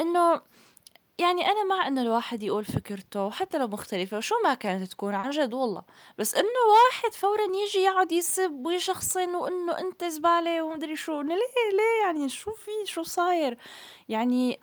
إنه 0.00 0.40
يعني 1.18 1.46
أنا 1.46 1.64
مع 1.64 1.86
إنه 1.86 2.02
الواحد 2.02 2.42
يقول 2.42 2.64
فكرته 2.64 3.30
حتى 3.30 3.58
لو 3.58 3.66
مختلفة 3.68 4.16
وشو 4.18 4.34
ما 4.44 4.54
كانت 4.54 4.90
تكون 4.92 5.14
عن 5.14 5.30
جد 5.30 5.54
والله. 5.54 5.82
بس 6.18 6.34
إنه 6.34 6.48
واحد 6.48 7.14
فورا 7.14 7.42
يجي 7.42 7.78
يقعد 7.78 8.12
يسب 8.12 8.66
ويشخصن 8.66 9.34
وإنه 9.34 9.78
أنت 9.78 10.04
زبالة 10.04 10.62
ومدري 10.62 10.96
شو 10.96 11.20
ليه 11.20 11.34
ليه 11.34 12.04
يعني 12.04 12.28
شو 12.28 12.50
في 12.52 12.70
شو 12.84 13.02
صاير؟ 13.02 13.58
يعني 14.08 14.60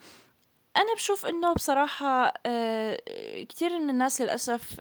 أنا 0.77 0.93
بشوف 0.95 1.25
إنه 1.25 1.53
بصراحة 1.53 2.33
آه، 2.45 2.99
كتير 3.49 3.79
من 3.79 3.89
الناس 3.89 4.21
للأسف 4.21 4.79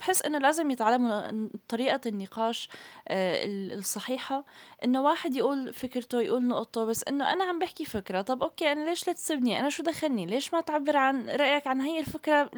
بحس 0.00 0.22
إنه 0.22 0.38
لازم 0.38 0.70
يتعلموا 0.70 1.48
طريقة 1.68 2.00
النقاش 2.06 2.68
آه، 3.08 3.44
ال- 3.44 3.72
الصحيحة. 3.78 4.44
إنه 4.84 5.02
واحد 5.02 5.34
يقول 5.36 5.74
فكرته 5.74 6.20
يقول 6.22 6.46
نقطته 6.46 6.84
بس 6.84 7.04
إنه 7.08 7.32
أنا 7.32 7.44
عم 7.44 7.58
بحكي 7.58 7.84
فكرة. 7.84 8.22
طب 8.22 8.42
أوكي 8.42 8.72
أنا 8.72 8.84
ليش 8.90 9.06
لا 9.06 9.12
تسبني 9.12 9.60
أنا 9.60 9.70
شو 9.70 9.82
دخلني؟ 9.82 10.26
ليش 10.26 10.54
ما 10.54 10.60
تعبر 10.60 10.96
عن 10.96 11.30
رأيك 11.30 11.66
عن 11.66 11.80
هي 11.80 12.00
الفكرة 12.00 12.50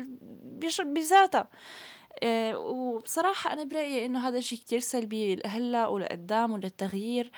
بش- 0.45 0.81
بذاتها؟ 0.81 1.49
آه، 2.23 2.59
وبصراحة 2.59 3.53
أنا 3.53 3.65
برأيي 3.65 4.07
إنه 4.07 4.29
هذا 4.29 4.39
الشيء 4.39 4.59
كتير 4.59 4.81
سلبي 4.81 5.43
هلا 5.47 5.87
ولقدام 5.87 6.53
وللتغيير. 6.53 7.33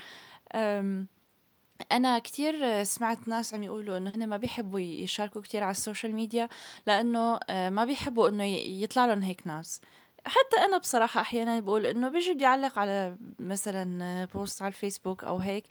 أنا 1.93 2.19
كتير 2.19 2.85
سمعت 2.85 3.28
ناس 3.28 3.54
عم 3.54 3.62
يقولوا 3.62 3.97
إنه 3.99 4.12
هن 4.16 4.28
ما 4.28 4.37
بيحبوا 4.37 4.81
يشاركوا 4.81 5.43
كتير 5.43 5.62
على 5.62 5.71
ال 5.71 5.77
social 5.77 6.14
media 6.14 6.49
لأنه 6.87 7.40
آه، 7.50 7.71
ما 7.71 7.85
بيحبوا 7.85 8.28
إنه 8.28 8.45
يطلع 8.45 9.07
لهم 9.07 9.23
هيك 9.23 9.47
ناس. 9.47 9.81
حتى 10.26 10.57
أنا 10.64 10.78
بصراحة 10.78 11.21
أحيانا 11.21 11.61
بقول 11.61 11.87
إنه 11.87 12.09
بيجي 12.09 12.35
بيعلق 12.35 12.78
على 12.78 13.16
مثلا 13.40 14.25
post 14.35 14.62
على 14.62 14.69
الفيسبوك 14.69 15.25
أو 15.25 15.38
هيك 15.38 15.64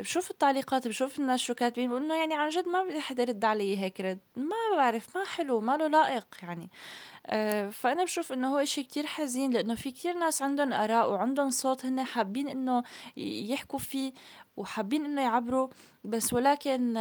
بشوف 0.00 0.30
التعليقات 0.30 0.88
بشوف 0.88 1.18
الناس 1.18 1.40
شو 1.40 1.54
كاتبين 1.54 1.88
بقول 1.90 2.02
إنه 2.04 2.14
يعني 2.20 2.34
عن 2.34 2.48
جد 2.50 2.68
ما 2.68 2.84
بدي 2.84 3.00
حدا 3.00 3.22
يرد 3.22 3.44
علي 3.44 3.78
هيك 3.78 4.00
رد. 4.00 4.18
ما 4.36 4.56
بعرف 4.76 5.16
ما 5.16 5.24
حلو 5.24 5.60
ما 5.60 5.76
له 5.76 5.86
لائق 5.88 6.26
يعني. 6.42 6.70
آه، 7.26 7.70
فأنا 7.70 8.04
بشوف 8.04 8.32
إنه 8.32 8.54
هو 8.54 8.58
إشي 8.58 8.82
كتير 8.82 9.06
حزين 9.06 9.50
لأنه 9.52 9.74
في 9.74 9.90
كتير 9.92 10.14
ناس 10.18 10.42
عندهم 10.42 10.72
آراء 10.72 11.10
وعندهم 11.12 11.50
صوت 11.50 11.86
هن 11.86 12.04
حابين 12.04 12.48
إنه 12.48 12.82
يحكوا 13.16 13.78
فيه 13.78 14.12
وحابين 14.56 15.04
إنه 15.04 15.22
يعبروا 15.22 15.68
بس 16.04 16.32
ولكن 16.32 16.92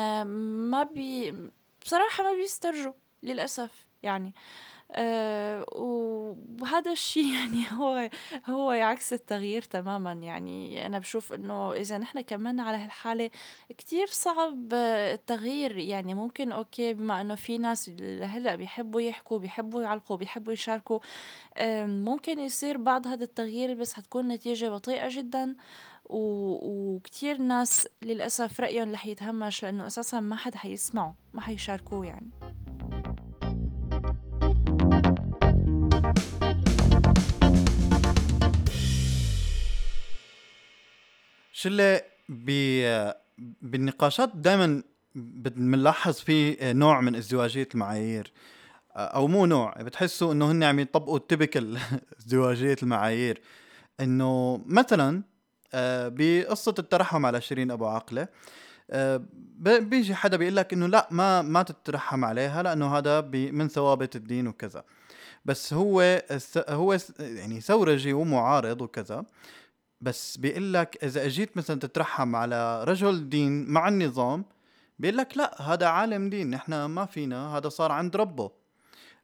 ما 0.72 0.84
بي 0.84 1.34
بصراحة 1.86 2.24
ما 2.24 2.34
بيسترجوا 2.34 2.94
للأسف 3.24 3.86
يعني. 4.04 4.34
آه، 4.92 5.66
وهذا 6.62 6.92
الشيء 6.92 7.34
يعني 7.36 7.66
هو 7.72 8.10
هو 8.46 8.70
عكس 8.70 9.14
التغيير 9.14 9.62
تماما. 9.62 10.14
يعني 10.14 10.86
أنا 10.86 11.00
بشوف 11.00 11.34
إنه 11.34 11.74
إذا 11.74 11.98
نحن 11.98 12.22
كملنا 12.22 12.64
على 12.64 12.78
هالحالة 12.78 13.30
كتير 13.78 14.08
صعب 14.08 14.70
آه، 14.74 15.14
التغيير. 15.14 15.78
يعني 15.78 16.14
ممكن 16.14 16.52
أوكي 16.52 16.94
بما 16.94 17.22
إنه 17.22 17.36
في 17.36 17.58
ناس 17.58 17.90
هلأ 18.22 18.56
بيحبوا 18.56 19.02
يحكوا 19.02 19.40
بيحبوا 19.40 19.82
يعلقوا 19.82 20.18
بيحبوا 20.18 20.54
يشاركوا 20.54 21.00
ممكن 21.86 22.40
يصير 22.40 22.78
بعض 22.78 23.08
هذا 23.08 23.24
التغيير 23.24 23.74
بس 23.74 24.00
هتكون 24.00 24.28
نتيجة 24.28 24.70
بطيئة 24.70 25.10
جدا. 25.10 25.56
و... 26.10 26.96
وكتير 26.96 27.38
ناس 27.38 27.88
للأسف 28.02 28.60
رأيهم 28.60 28.92
رح 28.92 29.06
يتهمش 29.06 29.64
لأنه 29.64 29.88
أساسا 29.88 30.20
ما 30.20 30.36
حدا 30.36 30.58
حيسمعه 30.58 31.16
ما 31.34 31.42
حيشاركوه 31.42 32.06
يعني. 32.06 32.30
شلة 41.66 42.02
ب 42.30 42.50
بالنقاشات 43.62 44.32
دائما 44.36 44.84
بنلاحظ 45.16 46.14
في 46.14 46.58
نوع 46.74 47.02
من 47.02 47.16
ازدواجية 47.16 47.68
المعايير. 47.74 48.32
أو 48.96 49.28
مو 49.28 49.46
نوع 49.46 49.74
بتحسوا 49.82 50.34
إنه 50.34 50.52
هن 50.52 50.64
عم 50.64 50.80
يطبقوا 50.80 51.18
التبكل 51.18 51.78
ازدواجية 52.20 52.76
المعايير. 52.84 53.42
إنه 54.00 54.62
مثلا 54.66 55.24
بقصة 56.08 56.76
الترحم 56.80 57.26
على 57.26 57.42
شيرين 57.42 57.72
أبو 57.72 57.86
عقلة 57.88 58.28
ب- 58.90 59.90
بيجي 59.90 60.16
حدا 60.16 60.38
بيقول 60.38 60.56
لك 60.56 60.74
إنه 60.74 60.88
لا 60.88 61.08
ما 61.12 61.42
ما 61.42 61.64
تترحم 61.64 62.26
عليها 62.26 62.64
لأنه 62.64 62.98
هذا 62.98 63.20
بي- 63.20 63.52
من 63.52 63.68
ثوابت 63.68 64.16
الدين 64.16 64.48
وكذا. 64.48 64.84
بس 65.46 65.74
هو 65.74 66.22
هو 66.70 66.98
يعني 67.20 67.62
ثورجي 67.62 68.14
ومعارض 68.14 68.82
وكذا. 68.82 69.26
بس 70.06 70.38
بيقول 70.38 70.74
لك 70.74 71.04
إذا 71.04 71.26
أجيت 71.26 71.58
مثلا 71.58 71.80
تترحم 71.80 72.36
على 72.36 72.84
رجل 72.84 73.30
دين 73.30 73.70
مع 73.70 73.88
النظام 73.88 74.46
بيقول 75.00 75.18
لك 75.18 75.38
لا 75.38 75.62
هذا 75.62 75.86
عالم 75.88 76.30
دين 76.30 76.50
نحن 76.50 76.86
ما 76.86 77.06
فينا 77.06 77.58
هذا 77.58 77.70
صار 77.70 77.92
عند 77.92 78.16
ربه. 78.16 78.52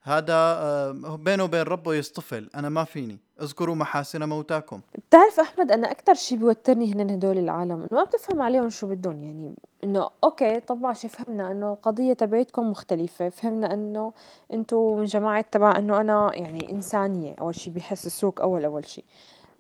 هذا 0.03 0.33
آه، 0.33 1.19
بينه 1.19 1.43
وبين 1.43 1.61
ربه 1.61 1.93
يصطفل 1.93 2.50
أنا 2.55 2.69
ما 2.69 2.83
فيني. 2.83 3.19
اذكروا 3.41 3.75
محاسن 3.75 4.29
موتاكم. 4.29 4.81
بتعرف 5.07 5.39
أحمد 5.39 5.71
أنا 5.71 5.91
أكتر 5.91 6.13
شي 6.13 6.38
بيوترني 6.38 6.93
هن 6.93 7.09
هدول 7.09 7.38
العالم 7.38 7.88
ما 7.91 8.03
بتفهم 8.03 8.41
عليهم 8.41 8.69
شو 8.69 8.88
بدهم 8.88 9.23
يعني 9.23 9.55
إنه 9.83 10.09
أوكي 10.23 10.59
طب 10.59 10.81
ماشي 10.81 11.07
فهمنا 11.09 11.51
إنه 11.51 11.73
القضية 11.73 12.13
تبعتكم 12.13 12.71
مختلفة 12.71 13.29
فهمنا 13.29 13.73
إنه 13.73 14.13
أنتوا 14.53 14.97
من 14.97 15.05
جماعة 15.05 15.45
تبع 15.51 15.77
إنه 15.77 16.01
أنا 16.01 16.31
يعني 16.33 16.71
إنسانية 16.71 17.35
أول 17.41 17.55
شي 17.55 17.69
بيحسسوك 17.69 18.41
أول 18.41 18.65
أول 18.65 18.85
شي. 18.85 19.03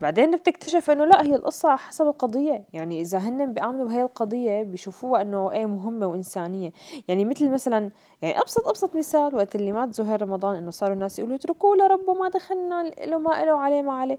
بعدين 0.01 0.35
بتكتشف 0.35 0.91
إنه 0.91 1.05
لا 1.05 1.23
هي 1.23 1.35
القصة 1.35 1.69
على 1.69 1.77
حسب 1.77 2.07
القضية. 2.07 2.63
يعني 2.73 3.01
إذا 3.01 3.17
هن 3.17 3.53
بيآمنوا 3.53 3.85
بهي 3.85 4.01
القضية 4.01 4.63
بيشوفوها 4.63 5.21
إنه 5.21 5.51
إيه 5.51 5.65
مهمة 5.65 6.07
وإنسانية. 6.07 6.71
يعني 7.07 7.25
مثل 7.25 7.49
مثلا 7.49 7.91
يعني 8.21 8.39
أبسط 8.41 8.67
أبسط 8.67 8.95
مثال 8.95 9.35
وقت 9.35 9.55
اللي 9.55 9.71
مات 9.71 9.93
زهير 9.93 10.21
رمضان 10.21 10.55
إنه 10.55 10.71
صاروا 10.71 10.93
الناس 10.93 11.19
يقولوا 11.19 11.35
اتركوه 11.35 11.77
لربه 11.77 12.13
ما 12.13 12.29
دخلنا 12.29 12.83
له 12.83 13.17
ما 13.17 13.45
له 13.45 13.57
عليه 13.57 13.81
ما 13.81 13.93
عليه. 13.93 14.17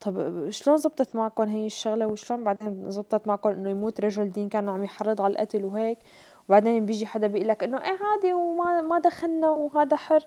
طب 0.00 0.50
شلون 0.50 0.76
زبطت 0.76 1.16
معكم 1.16 1.42
هي 1.42 1.66
الشغلة؟ 1.66 2.06
وشلون 2.06 2.44
بعدين 2.44 2.90
زبطت 2.90 3.26
معكم 3.28 3.50
إنه 3.50 3.70
يموت 3.70 4.00
رجل 4.00 4.30
دين 4.30 4.48
كان 4.48 4.68
عم 4.68 4.84
يحرض 4.84 5.20
على 5.20 5.32
القتل 5.32 5.64
وهيك؟ 5.64 5.98
وبعدين 6.48 6.86
بيجي 6.86 7.06
حدا 7.06 7.26
بيقول 7.26 7.48
لك 7.48 7.64
إنه 7.64 7.78
إيه 7.78 7.98
عادي 8.02 8.32
وما 8.32 8.80
ما 8.80 8.98
دخلنا 8.98 9.50
وهذا 9.50 9.96
حر. 9.96 10.26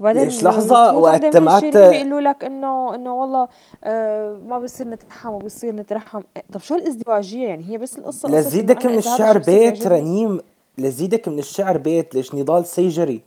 وبعدين 0.00 0.24
ليش 0.24 0.44
لحظة 0.44 0.92
وقت 0.98 1.24
وقت 1.24 1.36
ما 1.36 1.60
ت- 1.60 1.64
بيقولوا 1.76 2.20
لك 2.20 2.44
إنه 2.44 2.94
إنه 2.94 3.14
والله 3.14 3.48
آه 3.84 4.36
ما 4.46 4.58
بصير 4.58 4.88
نترحم 4.88 5.28
وبصير 5.32 5.74
نترحم. 5.74 6.20
إيه، 6.36 6.42
طب 6.52 6.60
شو 6.60 6.74
الازدواجية 6.74 7.46
يعني؟ 7.48 7.64
هي 7.68 7.78
بس 7.78 7.98
القصة 7.98 8.28
لزيدك 8.28 8.86
من 8.86 8.98
الشعر 8.98 9.38
بيت 9.38 9.86
رنيم 9.86 10.40
لزيدك 10.78 11.28
من 11.28 11.38
الشعر 11.38 11.78
بيت 11.78 12.14
ليش 12.14 12.34
نضال 12.34 12.66
سيجري؟ 12.66 13.20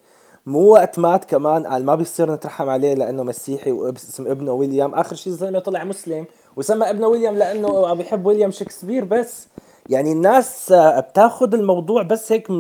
مو 0.46 0.60
وقت 0.60 1.00
مات 1.00 1.26
كمان 1.26 1.68
قال 1.68 1.86
ما 1.86 1.96
بيصير 1.96 2.32
نترحم 2.34 2.70
عليه 2.70 2.94
لأنه 2.94 3.24
مسيحي 3.24 3.72
واسم 3.72 4.28
ابنه 4.28 4.52
ويليام. 4.54 4.94
آخر 4.96 5.16
شيء 5.16 5.34
الزلمه 5.34 5.60
طلع 5.60 5.84
مسلم 5.84 6.26
وسمى 6.56 6.90
ابنه 6.90 7.08
ويليام 7.08 7.36
لأنه 7.38 7.94
بيحب 7.94 8.26
ويليام 8.26 8.52
شكسبير 8.52 9.06
بس. 9.06 9.48
يعني 9.90 10.12
الناس 10.12 10.72
آه، 10.72 11.00
بتاخذ 11.00 11.54
الموضوع 11.54 12.02
بس 12.04 12.32
هيك 12.32 12.52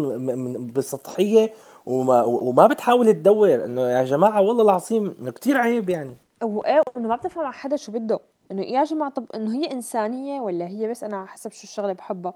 بسطحية 0.75 1.53
وما 1.85 2.23
وما 2.23 2.67
بتحاول 2.67 3.13
تدور 3.13 3.65
إنه 3.65 3.81
يا 3.81 4.03
جماعة 4.03 4.41
والله 4.41 4.63
العظيم 4.63 5.15
إنه 5.21 5.31
كثير 5.31 5.57
عيب 5.57 5.89
يعني. 5.89 6.17
وايه 6.43 6.81
انه 6.97 7.07
ما 7.07 7.15
بتفهم 7.15 7.45
على 7.45 7.53
حدا 7.53 7.75
شو 7.75 7.91
بده. 7.91 8.19
إنه 8.51 8.61
يا 8.61 8.83
جماعة 8.83 9.11
طب 9.11 9.25
إنه 9.35 9.53
هي 9.55 9.71
إنسانية 9.71 10.41
ولا 10.41 10.67
هي 10.67 10.87
بس 10.87 11.03
أنا 11.03 11.17
على 11.17 11.27
حسب 11.27 11.51
شو 11.51 11.63
الشغلة 11.63 11.93
بحبها؟ 11.93 12.33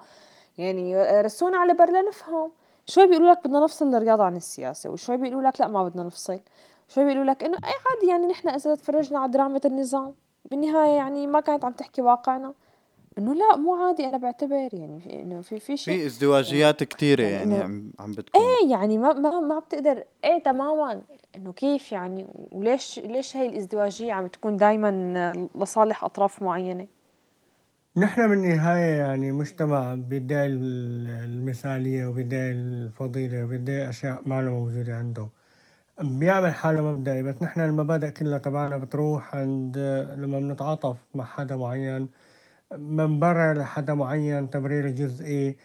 يعني 0.58 1.22
رسونا 1.22 1.58
على 1.58 1.74
بر 1.74 1.90
لنفهم 1.90 2.52
شوي 2.86 3.08
بيقولوا 3.08 3.32
لك 3.32 3.48
بدنا 3.48 3.60
نفصل 3.60 3.96
الرياضه 3.96 4.24
عن 4.24 4.36
السياسة 4.36 4.90
وشوي 4.90 5.18
بيقولوا 5.18 5.42
لك 5.50 5.62
لا 5.62 5.68
ما 5.68 5.84
بدنا 5.84 6.04
نفصل. 6.04 6.40
شوي 6.90 7.04
بيقولوا 7.04 7.24
لك 7.26 7.44
إنه 7.44 7.58
اي 7.58 7.74
عادي 7.90 8.08
يعني 8.08 8.28
نحن 8.28 8.50
إذا 8.50 8.76
تفرجنا 8.76 9.20
على 9.20 9.32
درامة 9.32 9.62
النظام 9.66 10.14
بالنهاية 10.52 10.96
يعني 10.96 11.28
ما 11.28 11.40
كانت 11.40 11.66
عم 11.66 11.72
تحكي 11.72 12.02
واقعنا. 12.02 12.54
إنه 13.18 13.34
لا 13.34 13.56
مو 13.58 13.76
عادي 13.76 14.06
أنا 14.06 14.18
بعتبر 14.18 14.70
يعني 14.74 15.00
في 15.00 15.14
إنه 15.22 15.42
في 15.42 15.60
في 15.60 15.78
شيء 15.78 15.98
في 16.00 16.06
ازدواجيات 16.06 16.84
كثيره 16.84 17.24
يعني 17.24 17.56
يعني 17.56 17.62
إنه- 17.62 17.64
عم 17.66 17.92
عم 18.00 18.12
بتكون. 18.12 18.42
إيه 18.42 18.72
يعني 18.72 18.98
ما 18.98 19.14
ما 19.14 19.40
ما 19.40 19.60
بتقدر 19.60 20.04
إيه 20.24 20.44
تماما. 20.44 21.02
إنه 21.36 21.52
كيف 21.54 21.92
يعني 21.92 22.28
وليش 22.52 23.00
ليش 23.00 23.38
هي 23.38 23.46
الازدواجية 23.50 24.14
عم 24.14 24.28
تكون 24.28 24.58
دائما 24.58 25.50
لصالح 25.56 26.04
أطراف 26.04 26.42
معينة؟ 26.42 26.88
نحن 27.98 28.30
بالنهاية 28.30 28.98
يعني 28.98 29.32
مجتمع 29.32 29.94
ال- 30.46 31.10
المثالية 31.30 32.06
وبيدعي 32.08 32.52
الفضيلة 32.52 33.44
وبيدعي 33.44 33.90
أشياء 33.90 34.22
ما 34.26 34.42
له 34.42 34.50
موجودة 34.52 34.96
عنده. 34.96 35.28
بيعمل 36.02 36.54
حاله 36.54 36.82
مبدئي 36.82 37.24
بس 37.24 37.36
نحن 37.42 37.60
المبادئ 37.62 38.12
كلها 38.12 38.38
تبعنا 38.38 38.78
بتروح 38.78 39.36
عند 39.36 39.78
لما 40.18 40.40
بنتعاطف 40.40 40.98
مع 41.16 41.26
حدا 41.26 41.56
معين 41.56 42.08
بنبرر 42.72 43.54
لحدا 43.54 43.94
معين 43.94 44.50
تبرير 44.50 44.90
جزئي 44.90 45.58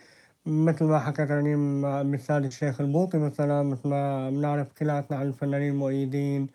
مثل 0.47 0.85
ما 0.85 0.99
حكت 0.99 1.21
رنيم 1.31 1.81
مع 1.81 2.03
مثال 2.03 2.45
الشيخ 2.45 2.81
البوطي 2.81 3.19
مثلا 3.19 3.63
مثل 3.63 3.89
ما 3.89 4.31
بنعرف 4.31 4.73
كلياتنا 4.73 5.17
عن 5.17 5.27
الفنانين 5.27 5.73
المؤيدين. 5.73 6.49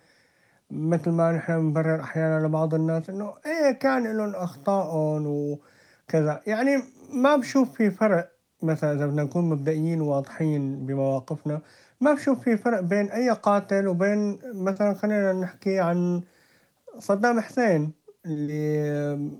مثل 0.71 1.11
ما 1.11 1.31
نحن 1.31 1.59
بنبرر 1.59 2.01
أحيانا 2.01 2.47
لبعض 2.47 2.73
الناس 2.73 3.09
إنه 3.09 3.33
إيه 3.45 3.71
كان 3.71 4.17
لهم 4.17 4.35
اخطائهم 4.35 5.27
وكذا. 5.27 6.41
يعني 6.47 6.83
ما 7.13 7.35
بشوف 7.35 7.71
في 7.77 7.91
فرق 7.91 8.31
مثلا 8.63 8.93
إذا 8.93 9.07
بدنا 9.07 9.23
نكون 9.23 9.49
مبدئيين 9.49 10.01
وواضحين 10.01 10.85
بمواقفنا 10.85 11.61
ما 12.01 12.13
بشوف 12.13 12.43
في 12.43 12.57
فرق 12.57 12.79
بين 12.79 13.11
أي 13.11 13.29
قاتل 13.29 13.87
وبين 13.87 14.39
مثلا 14.53 14.93
خلينا 14.93 15.33
نحكي 15.33 15.79
عن 15.79 16.21
صدام 16.99 17.39
حسين 17.39 17.93
اللي 18.25 19.31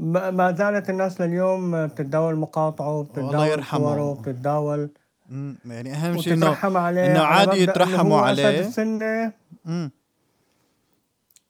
ما 0.00 0.54
زالت 0.58 0.90
الناس 0.90 1.20
لليوم 1.20 1.86
بتتداول 1.86 2.36
مقاطعه 2.36 2.86
الله 2.86 2.98
وبتتداول 2.98 3.48
يرحمه. 3.48 3.80
صوره 3.80 4.02
وبتتداول 4.02 4.90
يعني 5.64 5.92
أهم 5.92 6.18
شيء 6.18 6.32
إنه 6.32 6.78
على 6.78 7.00
عادي 7.00 7.62
يترحموا 7.62 8.20
عليه. 8.20 8.60
السنة 8.60 9.32
مم. 9.64 9.90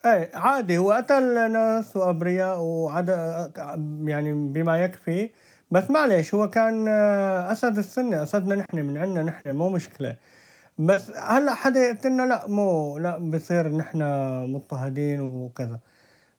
إيه 0.06 0.30
عادي. 0.34 0.78
هو 0.78 0.92
قتل 0.92 1.52
ناس 1.52 1.96
وأبرياء 1.96 2.60
وعد 2.60 3.08
يعني 4.04 4.32
بما 4.32 4.78
يكفي. 4.84 5.30
بس 5.70 5.90
معلش 5.90 6.34
هو 6.34 6.50
كان 6.50 6.88
أسد 6.88 7.78
السنة. 7.78 8.22
أسدنا 8.22 8.54
نحن 8.54 8.76
من 8.76 8.98
عندنا 8.98 9.22
نحن 9.22 9.56
مو 9.56 9.68
مشكلة. 9.68 10.16
بس 10.78 11.10
هلأ 11.10 11.54
حدا 11.54 11.80
يقتلنا؟ 11.80 12.22
لأ 12.22 12.48
مو 12.48 12.98
لأ 12.98 13.18
بصير 13.18 13.68
نحن 13.68 14.02
مضطهدين 14.52 15.20
وكذا. 15.20 15.78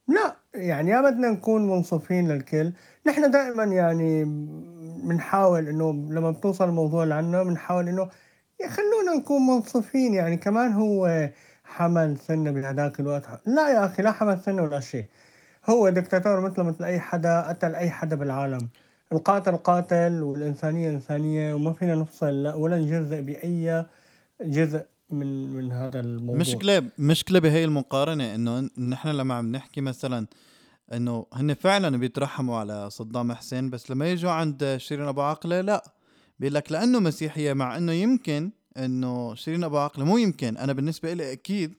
لأ. 0.08 0.41
يعني 0.54 0.92
يا 0.92 1.02
بدنا 1.02 1.30
نكون 1.30 1.68
منصفين 1.68 2.28
للكل. 2.32 2.74
نحن 3.08 3.32
دائما 3.32 3.64
يعني 3.64 4.24
بنحاول 5.04 5.68
إنه 5.68 5.92
لما 5.92 6.32
بتوصل 6.32 6.70
الموضوع 6.70 7.04
لعنا 7.04 7.44
بنحاول 7.44 7.88
إنه 7.88 8.10
يا 8.62 8.68
خلونا 8.68 9.16
نكون 9.20 9.48
منصفين. 9.48 10.14
يعني 10.14 10.38
كمان 10.38 10.72
هو 10.74 11.30
حمل 11.64 12.18
سنة 12.18 12.52
بهذاك 12.52 13.00
الوقت. 13.00 13.24
لا 13.46 13.70
يا 13.70 13.86
أخي 13.86 14.04
لا 14.04 14.12
حمل 14.12 14.40
سنة 14.40 14.64
ولا 14.64 14.80
شيء. 14.80 15.06
هو 15.70 15.90
دكتاتور 15.90 16.40
مثله 16.42 16.64
مثل 16.64 16.84
أي 16.84 17.00
حدا 17.00 17.42
قتل 17.42 17.76
أي 17.76 17.90
حدا 17.90 18.16
بالعالم. 18.16 18.70
القاتل 19.12 19.58
قاتل 19.58 20.24
والإنسانية 20.24 20.90
إنسانية 20.90 21.54
وما 21.54 21.74
فينا 21.74 21.96
نفصل 21.96 22.44
لا 22.44 22.56
ولا 22.56 22.78
نجزء 22.78 23.22
بأي 23.22 23.86
جزء. 24.42 24.86
من 25.14 25.54
من 25.54 25.72
هذا 25.72 26.00
الموضوع. 26.00 26.40
مشكلة 26.42 26.84
مشكلة 26.98 27.40
بهي 27.40 27.64
المقارنة 27.64 28.36
إنه 28.36 28.70
نحن 28.78 29.08
لما 29.08 29.34
عم 29.34 29.52
نحكي 29.52 29.82
مثلا 29.82 30.28
إنه 30.94 31.26
هن 31.34 31.54
فعلا 31.54 31.98
بيترحموا 31.98 32.58
على 32.58 32.90
صدام 32.90 33.34
حسين 33.34 33.70
بس 33.70 33.92
لما 33.92 34.12
يجوا 34.12 34.32
عند 34.32 34.76
شيرين 34.78 35.08
أبو 35.08 35.22
عقلة 35.22 35.62
لا. 35.62 35.84
بيقول 36.40 36.54
لك 36.56 36.72
لأنه 36.72 37.00
مسيحية 37.00 37.54
مع 37.54 37.78
إنه 37.78 37.92
يمكن 37.92 38.52
إنه 38.78 39.36
شيرين 39.36 39.64
أبو 39.64 39.78
عقلة 39.78 40.06
مو 40.06 40.18
يمكن 40.18 40.58
أنا 40.58 40.74
بالنسبة 40.74 41.14
لي 41.14 41.32
أكيد 41.32 41.74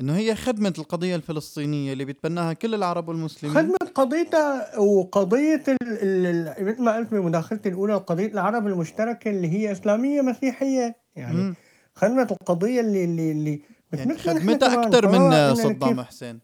إنه 0.00 0.16
هي 0.16 0.34
خدمة 0.34 0.74
القضية 0.78 1.16
الفلسطينية 1.16 1.92
اللي 1.92 2.04
بيتبناها 2.04 2.52
كل 2.52 2.74
العرب 2.74 3.08
والمسلمين. 3.08 3.56
خدمة 3.56 3.76
قضيتها 3.94 4.78
وقضية 4.78 5.62
ال- 5.68 5.76
ال- 5.82 6.26
ال- 6.58 6.64
مثل 6.66 6.82
ما 6.82 6.96
قلت 6.96 7.10
بمداخلتي 7.10 7.68
الأولى 7.68 7.94
قضية 7.94 8.26
العرب 8.26 8.66
المشتركة 8.66 9.30
اللي 9.30 9.48
هي 9.48 9.72
إسلامية 9.72 10.20
مسيحية. 10.22 10.96
يعني 11.16 11.36
مم. 11.36 11.54
خدمة 11.96 12.28
القضية 12.40 12.80
اللي 12.80 13.04
اللي 13.04 13.32
اللي 13.32 13.62
يعني 13.92 14.18
خدمتها 14.18 14.90
سواء 14.90 15.06
من 15.18 15.54
صدام 15.54 16.00
حسين. 16.04 16.40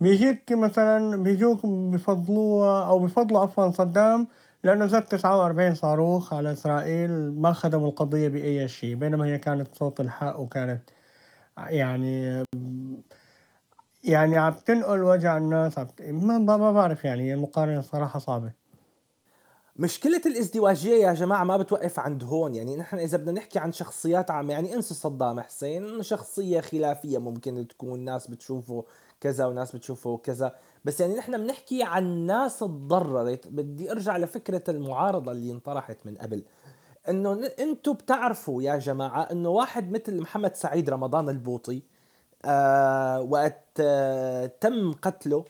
بيجيك 0.00 0.52
مثلا 0.52 1.22
بيجوك 1.22 1.66
بفضلوها 1.66 2.86
أو 2.86 2.98
بفضلوا 2.98 3.40
عفوا 3.40 3.70
صدام 3.70 4.26
لأنه 4.64 4.86
زاد 4.86 5.02
49 5.02 5.74
صاروخ 5.74 6.34
على 6.34 6.52
إسرائيل 6.52 7.40
ما 7.40 7.52
خدموا 7.52 7.88
القضية 7.88 8.28
بأي 8.28 8.68
شيء 8.68 8.94
بينما 8.94 9.26
هي 9.26 9.38
كانت 9.38 9.74
صوت 9.74 10.00
الحق 10.00 10.40
وكانت 10.40 10.82
يعني 11.58 12.44
يعني 14.04 14.38
عم 14.38 14.52
تنقل 14.52 15.02
وجع 15.02 15.36
الناس. 15.36 15.78
عم 15.78 15.88
ما 16.00 16.38
ما 16.38 16.72
بعرف 16.72 17.04
يعني 17.04 17.22
هي 17.22 17.34
المقارنة 17.34 17.80
صراحة 17.80 18.18
صعبة. 18.18 18.63
مشكلة 19.76 20.20
الازدواجية 20.26 21.06
يا 21.06 21.12
جماعة 21.12 21.44
ما 21.44 21.56
بتوقف 21.56 21.98
عند 22.00 22.24
هون. 22.24 22.54
يعني 22.54 22.76
نحن 22.76 22.98
إذا 22.98 23.18
بدنا 23.18 23.32
نحكي 23.32 23.58
عن 23.58 23.72
شخصيات 23.72 24.30
عامة 24.30 24.52
يعني 24.52 24.74
انسوا 24.74 24.96
صدام 24.96 25.40
حسين 25.40 26.02
شخصية 26.02 26.60
خلافية 26.60 27.18
ممكن 27.18 27.68
تكون. 27.68 28.00
ناس 28.00 28.26
بتشوفه 28.26 28.84
كذا 29.20 29.46
وناس 29.46 29.76
بتشوفه 29.76 30.16
كذا. 30.16 30.54
بس 30.84 31.00
يعني 31.00 31.14
نحن 31.14 31.38
بنحكي 31.38 31.82
عن 31.82 32.26
ناس 32.26 32.58
تضررت. 32.58 33.48
بدي 33.48 33.92
أرجع 33.92 34.16
لفكرة 34.16 34.62
المعارضة 34.68 35.32
اللي 35.32 35.52
انطرحت 35.52 35.98
من 36.04 36.14
قبل. 36.16 36.44
إنه 37.08 37.50
أنتم 37.58 37.92
بتعرفوا 37.92 38.62
يا 38.62 38.76
جماعة 38.76 39.22
إنه 39.22 39.48
واحد 39.48 39.92
مثل 39.92 40.20
محمد 40.20 40.56
سعيد 40.56 40.90
رمضان 40.90 41.28
البوطي 41.28 41.82
آه 42.44 43.20
وقت 43.20 43.64
آه 43.80 44.46
تم 44.46 44.92
قتله 44.92 45.44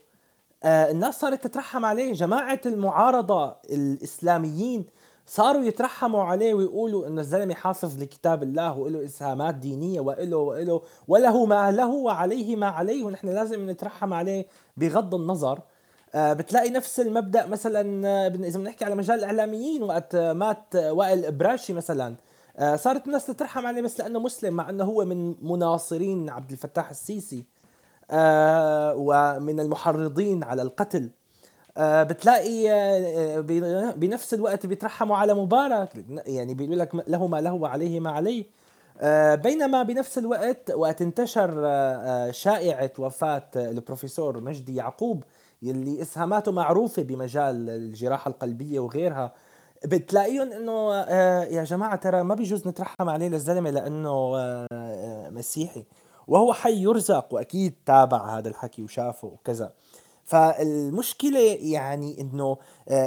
الناس 0.65 1.21
صارت 1.21 1.45
تترحم 1.47 1.85
عليه. 1.85 2.13
جماعة 2.13 2.61
المعارضة 2.67 3.57
الإسلاميين 3.71 4.85
صاروا 5.27 5.63
يترحموا 5.63 6.23
عليه 6.23 6.55
ويقولوا 6.55 7.07
إنه 7.07 7.21
الزلمة 7.21 7.55
حافظ 7.55 8.03
لكتاب 8.03 8.43
الله 8.43 8.79
وله 8.79 9.05
إسهامات 9.05 9.55
دينية 9.55 10.01
وله 10.01 10.37
وله 10.37 10.83
وله 11.09 11.47
ما 11.47 11.71
له 11.73 11.89
وعليه 11.89 12.57
ما 12.57 12.67
عليه 12.69 13.05
ونحن 13.05 13.29
لازم 13.29 13.71
نترحم 13.71 14.13
عليه 14.13 14.47
بغض 14.77 15.15
النظر. 15.15 15.61
آه، 16.15 16.33
بتلاقي 16.33 16.71
نفس 16.71 17.01
المبدأ 17.01 17.47
مثلا 17.47 18.09
آه، 18.09 18.29
إذا 18.29 18.59
بنحكي 18.59 18.85
على 18.85 18.95
مجال 18.95 19.19
الإعلاميين 19.19 19.83
وقت 19.83 20.15
آه، 20.15 20.33
مات 20.33 20.77
آه، 20.77 20.93
وائل 20.93 21.25
ابراشي 21.25 21.73
مثلا 21.73 22.15
آه، 22.57 22.77
صارت 22.77 23.07
الناس 23.07 23.27
تترحم 23.27 23.67
عليه 23.67 23.83
بس 23.83 24.01
لأنه 24.01 24.19
مسلم 24.21 24.55
مع 24.55 24.71
إنه 24.71 24.85
هو 24.85 25.05
من 25.05 25.35
مناصرين 25.43 26.31
عبد 26.31 26.51
الفتاح 26.51 26.91
السيسي. 26.91 27.39
آه، 27.39 27.54
ومن 28.97 29.61
المحرضين 29.61 30.45
على 30.45 30.63
القتل. 30.63 31.11
آه، 31.77 32.03
بتلاقي 32.03 32.71
آه، 32.73 33.41
بنفس 33.97 34.35
الوقت 34.35 34.67
بيترحموا 34.67 35.17
على 35.17 35.35
مبارك 35.35 35.89
يعني 36.27 36.55
بيقول 36.55 36.79
لك 36.79 36.95
له 37.09 37.27
ما 37.27 37.41
له 37.41 37.53
وعليه 37.53 38.01
ما 38.01 38.11
عليه. 38.11 38.45
آه، 39.01 39.35
بينما 39.35 39.83
بنفس 39.83 40.19
الوقت 40.19 40.71
وقت 40.71 41.03
انتشر 41.03 41.51
آه، 41.67 42.29
آه، 42.29 42.31
شائعة 42.31 42.91
وفاة 42.99 43.43
آه، 43.57 43.71
البروفيسور 43.71 44.41
مجدي 44.41 44.75
يعقوب 44.77 45.25
يلي 45.63 46.03
إسهاماته 46.03 46.53
معروفة 46.53 47.03
بمجال 47.03 47.71
الجراحة 47.71 48.29
القلبية 48.29 48.81
وغيرها 48.81 49.33
بتلاقيهم 49.85 50.53
إنه 50.53 50.93
آه، 50.95 51.45
يا 51.45 51.65
جماعة 51.65 51.97
ترى 51.97 52.23
ما 52.23 52.35
بيجوز 52.35 52.69
نترحم 52.69 53.09
عليه 53.09 53.29
للزلمة 53.29 53.71
لأنه 53.71 54.11
آه، 54.37 54.67
آه، 54.73 55.31
مسيحي. 55.31 55.85
وهو 56.27 56.53
حي 56.53 56.83
يرزق 56.83 57.27
وأكيد 57.31 57.75
تابع 57.87 58.39
هذا 58.39 58.49
الحكي 58.49 58.83
وشافه 58.83 59.29
وكذا. 59.29 59.73
فالمشكلة 60.25 61.59
يعني 61.61 62.21
إنه 62.21 62.57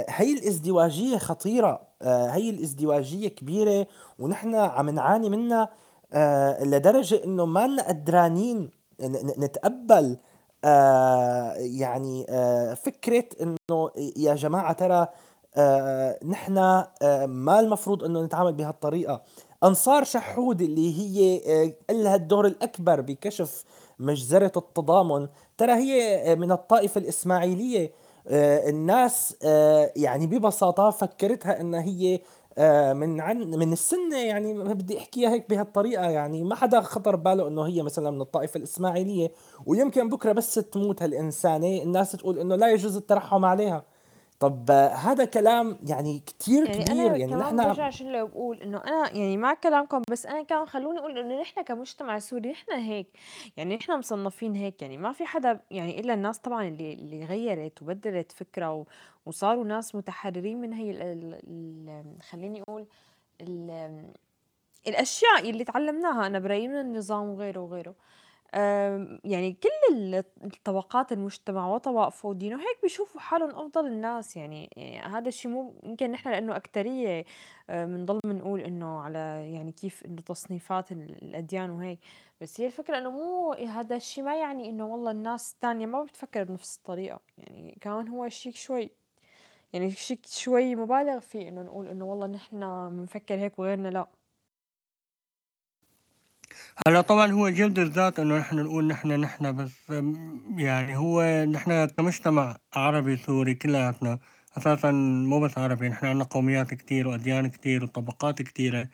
هي 0.08 0.32
الازدواجية 0.32 1.18
خطيرة. 1.18 1.80
هي 2.02 2.50
الازدواجية 2.50 3.28
كبيرة 3.28 3.86
ونحن 4.18 4.54
عم 4.54 4.90
نعاني 4.90 5.28
منها 5.28 5.68
لدرجة 6.64 7.24
إنه 7.24 7.46
ما 7.46 7.66
لنا 7.66 7.88
قدرانين 7.88 8.70
نتقبل 9.38 10.16
يعني 11.56 12.26
فكرة 12.76 13.24
إنه 13.40 13.90
يا 14.16 14.34
جماعة 14.34 14.72
ترى 14.72 15.08
آه، 15.56 16.18
نحن 16.24 16.58
آه، 16.58 17.26
ما 17.26 17.60
المفروض 17.60 18.04
إنه 18.04 18.22
نتعامل 18.22 18.52
بهالطريقة. 18.52 19.22
أنصار 19.64 20.04
شحود 20.04 20.62
اللي 20.62 20.98
هي 20.98 21.40
آه، 21.64 21.92
لها 21.92 22.14
الدور 22.14 22.46
الأكبر 22.46 23.00
بكشف 23.00 23.64
مجزرة 23.98 24.52
التضامن. 24.56 25.28
ترى 25.58 25.72
هي 25.72 26.36
من 26.36 26.52
الطائفة 26.52 26.98
الإسماعيلية. 27.00 27.92
الناس 28.30 29.36
يعني 29.96 30.26
ببساطة 30.26 30.90
فكرتها 30.90 31.60
انها 31.60 31.80
هي 31.82 32.20
من 32.94 33.20
عن 33.20 33.38
من 33.38 33.72
السنة 33.72 34.18
يعني 34.18 34.54
بدي 34.74 34.98
أحكيها 34.98 35.30
هيك 35.30 35.50
بهالطريقة 35.50 36.10
يعني 36.10 36.44
ما 36.44 36.54
حدا 36.54 36.80
خطر 36.80 37.16
باله 37.16 37.48
إنه 37.48 37.62
هي 37.66 37.82
مثلا 37.82 38.10
من 38.10 38.20
الطائفة 38.20 38.58
الإسماعيلية. 38.58 39.32
ويمكن 39.66 40.08
بكرة 40.08 40.32
بس 40.32 40.54
تموت 40.54 41.02
هالإنسانة. 41.02 41.82
الناس 41.82 42.12
تقول 42.12 42.38
إنه 42.38 42.56
لا 42.56 42.68
يجوز 42.68 42.96
الترحم 42.96 43.44
عليها. 43.44 43.84
طب 44.40 44.70
هذا 44.94 45.24
كلام 45.24 45.78
يعني 45.88 46.18
كتير 46.18 46.66
يعني 46.66 46.84
كبير 46.84 47.06
أنا 47.06 47.16
يعني 47.16 47.34
نحن 47.34 47.56
برجع 47.68 47.90
شو 47.90 48.26
بقول 48.26 48.62
إنه 48.62 48.78
أنا 48.86 49.12
يعني 49.16 49.36
مع 49.36 49.54
كلامكم 49.54 50.02
بس 50.10 50.26
أنا 50.26 50.42
كمان 50.42 50.66
خلوني 50.66 50.98
أقول 50.98 51.18
إنه 51.18 51.40
نحن 51.40 51.62
كمجتمع 51.62 52.18
سوري 52.18 52.50
نحن 52.50 52.72
هيك 52.72 53.06
يعني 53.56 53.76
نحن 53.76 53.98
مصنفين 53.98 54.54
هيك 54.54 54.82
يعني 54.82 54.96
ما 54.98 55.12
في 55.12 55.26
حدا 55.26 55.60
يعني 55.70 56.00
إلا 56.00 56.14
الناس 56.14 56.38
طبعا 56.38 56.68
اللي 56.68 56.92
اللي 56.92 57.24
غيرت 57.24 57.82
وبدلت 57.82 58.32
فكرة 58.32 58.72
و- 58.74 58.84
وصاروا 59.26 59.64
ناس 59.64 59.94
متحررين 59.94 60.60
من 60.60 60.72
هي 60.72 60.90
ال 60.90 61.02
ال 61.48 62.22
خليني 62.22 62.62
أقول 62.62 62.86
ال 63.40 64.04
الأشياء 64.88 65.50
اللي 65.50 65.64
تعلمناها 65.64 66.26
أنا 66.26 66.38
برأيي 66.38 66.68
من 66.68 66.80
النظام 66.80 67.28
وغيره 67.28 67.60
وغيره. 67.60 67.94
يعني 69.24 69.52
كل 69.52 69.68
ال 69.96 70.14
الطبقات 70.44 71.12
المجتمع 71.12 71.68
وطوائفه 71.74 72.28
ودينه 72.28 72.56
هيك 72.56 72.78
بيشوفوا 72.82 73.20
حالهم 73.20 73.50
أفضل 73.50 73.86
الناس. 73.86 74.36
يعني 74.36 74.70
يعني 74.76 74.98
هذا 75.16 75.28
الشيء 75.28 75.50
مو 75.50 75.74
يمكن 75.84 76.10
نحن 76.12 76.28
لإنه 76.30 76.56
آآ 77.70 77.86
بنضل 77.86 78.20
بنقول 78.24 78.60
إنه 78.60 79.00
على 79.00 79.18
يعني 79.54 79.72
كيف 79.72 80.04
إنه 80.06 80.20
تصنيفات 80.22 80.92
ال 80.92 81.22
الأديان 81.22 81.70
وهيك، 81.70 81.98
بس 82.40 82.60
هي 82.60 82.66
الفكرة 82.66 82.98
إنه 82.98 83.10
مو 83.10 83.52
هذا 83.52 83.96
الشيء 83.96 84.24
ما 84.24 84.36
يعني 84.40 84.68
إنه 84.70 84.86
والله 84.86 85.10
الناس 85.10 85.52
التانية 85.52 85.86
ما 85.86 86.02
بتفكر 86.04 86.44
بنفس 86.44 86.76
الطريقة، 86.76 87.20
يعني 87.38 87.78
كمان 87.80 88.08
هو 88.08 88.28
شيك 88.28 88.56
شوي 88.56 88.90
يعني 89.72 89.90
شيك 89.92 90.26
شوي 90.26 90.76
مبالغ 90.76 91.20
فيه 91.20 91.48
إنه 91.48 91.62
نقول 91.62 91.88
إنه 91.88 92.04
والله 92.06 92.26
نحن 92.26 92.60
بنفكر 92.90 93.34
هيك 93.36 93.58
وغيرنا 93.58 93.88
لأ. 93.88 94.17
هلا 96.86 97.00
طبعا 97.00 97.32
هو 97.32 97.48
جلد 97.48 97.78
الذات 97.78 98.18
إنه 98.18 98.38
نحن 98.38 98.56
نقول 98.62 98.86
نحن 98.86 99.20
نحن 99.20 99.56
بس 99.56 99.90
يعني 100.56 100.96
هو 100.96 101.44
نحن 101.44 101.84
كمجتمع 101.86 102.56
عربي 102.74 103.16
سوري 103.16 103.54
كلياتنا 103.54 104.18
أساسا 104.58 104.90
مو 105.30 105.40
بس 105.40 105.58
عربي 105.58 105.88
نحن 105.88 106.06
عندنا 106.06 106.24
قوميات 106.24 106.74
كتير 106.74 107.08
وأديان 107.08 107.46
كتير 107.50 107.84
وطبقات 107.84 108.42
كتيرة 108.42 108.88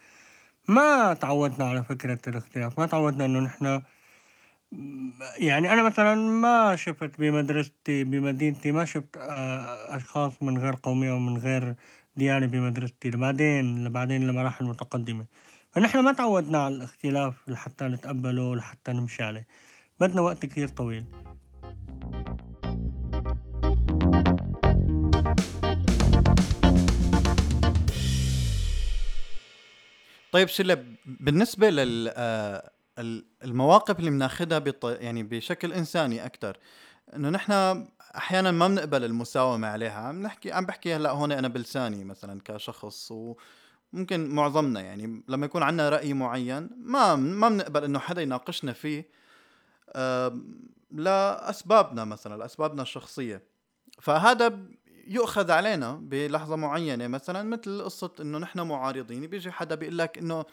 ما 0.68 1.14
تعودنا 1.14 1.64
على 1.68 1.84
فكرة 1.84 2.18
الاختلاف 2.28 2.78
ما 2.80 2.86
تعودنا 2.86 3.24
إنه 3.24 3.40
نحن 3.40 3.82
يعني 5.38 5.72
أنا 5.72 5.82
مثلا 5.82 6.14
ما 6.14 6.76
شفت 6.76 7.20
بمدرستي 7.20 8.04
بمدينتي 8.04 8.72
ما 8.72 8.84
شفت 8.84 9.16
آه، 9.16 9.96
أشخاص 9.96 10.42
من 10.42 10.58
غير 10.58 10.74
قومية 10.82 11.12
ومن 11.12 11.38
غير 11.38 11.74
ديانة 12.16 12.46
بمدرستي 12.46 13.10
بعدين 13.10 13.88
بعدين 13.92 14.26
لمراحل 14.26 14.64
متقدمة. 14.64 15.26
فنحن 15.74 15.98
ما 15.98 16.12
تعودنا 16.12 16.58
على 16.58 16.74
الاختلاف 16.74 17.48
لحتى 17.48 17.84
نتقبله 17.84 18.56
لحتى 18.56 18.92
نمشي 18.92 19.22
عليه. 19.22 19.46
بدنا 20.00 20.20
وقت 20.20 20.46
كثير 20.46 20.68
طويل. 20.68 21.04
طيب 30.32 30.48
شلة 30.48 30.84
بالنسبة 31.06 31.70
لل 31.70 32.12
آه، 32.16 32.70
المواقف 33.44 33.98
اللي 33.98 34.10
بناخذها 34.10 34.58
بط... 34.58 34.84
يعني 34.84 35.22
بشكل 35.22 35.72
إنساني 35.72 36.26
أكثر 36.26 36.56
إنه 37.16 37.30
نحن 37.30 37.52
أحيانا 38.16 38.50
ما 38.50 38.68
بنقبل 38.68 39.04
المساومة 39.04 39.68
عليها. 39.68 39.98
عم 39.98 40.22
نحكي 40.22 40.52
عم 40.52 40.66
بحكي 40.66 40.94
هلأ 40.94 41.10
هون 41.10 41.32
أنا 41.32 41.48
بلساني 41.48 42.04
مثلا 42.04 42.40
كشخص 42.44 43.10
و... 43.10 43.36
ممكن 43.94 44.28
معظمنا 44.28 44.80
يعني 44.80 45.22
لما 45.28 45.46
يكون 45.46 45.62
عندنا 45.62 45.88
رأي 45.88 46.14
معين 46.14 46.70
ما 46.76 47.16
ما 47.16 47.48
بنقبل 47.48 47.84
إنه 47.84 47.98
حدا 47.98 48.22
يناقشنا 48.22 48.72
فيه 48.72 49.08
لأسبابنا 50.90 52.04
مثلا 52.04 52.36
لأسبابنا 52.36 52.82
الشخصية. 52.82 53.42
فهذا 54.00 54.58
يؤخذ 55.06 55.50
علينا 55.50 55.92
بلحظة 56.02 56.56
معينة 56.56 57.06
مثلا 57.06 57.42
مثل 57.42 57.82
قصة 57.84 58.10
إنه 58.20 58.38
نحن 58.38 58.60
معارضين 58.60 59.26
بيجي 59.26 59.50
حدا 59.50 59.74
بيقول 59.74 59.98
لك 59.98 60.18
إنه 60.18 60.44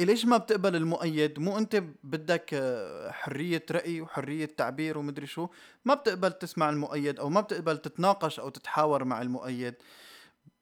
ليش 0.00 0.24
ما 0.24 0.36
بتقبل 0.36 0.76
المؤيد؟ 0.76 1.38
مو 1.38 1.58
أنت 1.58 1.82
بدك 2.04 2.50
آه، 2.52 3.10
حرية 3.10 3.64
رأي 3.70 4.00
وحرية 4.00 4.46
تعبير 4.46 4.98
ومدري 4.98 5.26
شو؟ 5.26 5.48
ما 5.84 5.94
بتقبل 5.94 6.32
تسمع 6.32 6.70
المؤيد 6.70 7.20
أو 7.20 7.28
ما 7.28 7.40
بتقبل 7.40 7.78
تتناقش 7.78 8.40
أو 8.40 8.48
تتحاور 8.48 9.04
مع 9.04 9.22
المؤيد. 9.22 9.74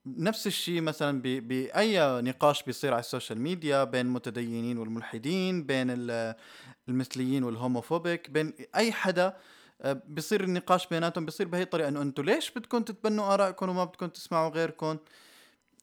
نفس 0.07 0.47
الشيء 0.47 0.81
مثلا 0.81 1.23
بأي 1.23 2.21
نقاش 2.23 2.63
بيصير 2.63 2.93
على 2.93 3.01
ال 3.01 3.06
social 3.06 3.41
media 3.41 3.85
بين 3.85 4.07
المتدينين 4.07 4.79
والملحدين 4.79 5.63
بين 5.63 5.87
المثليين 6.89 7.45
وال 7.45 7.59
homophobic 7.59 8.31
بين 8.31 8.53
أي 8.77 8.93
حدا 8.93 9.37
آه، 9.83 10.03
بيصير 10.07 10.45
النقاش 10.45 10.87
بيناتهم 10.87 11.25
بيصير 11.25 11.49
بهي 11.49 11.63
الطريقة 11.63 11.89
إنه 11.89 12.03
أنتم 12.03 12.23
ليش 12.23 12.51
بدكم 12.51 12.83
تتبنوا 12.83 13.35
آرائكم 13.35 13.69
وما 13.69 13.85
بدكم 13.85 14.07
تسمعوا 14.07 14.51
غيركم؟ 14.51 14.97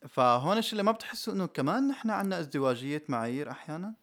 فهون 0.10 0.58
الشيء 0.58 0.72
اللي 0.72 0.84
ما 0.84 0.92
بتحسوا 0.92 1.34
إنه 1.34 1.46
كمان 1.46 1.88
نحن 1.88 2.10
عندنا 2.10 2.40
ازدواجية 2.40 3.04
معايير 3.10 3.52
أحيانا؟ 3.52 3.94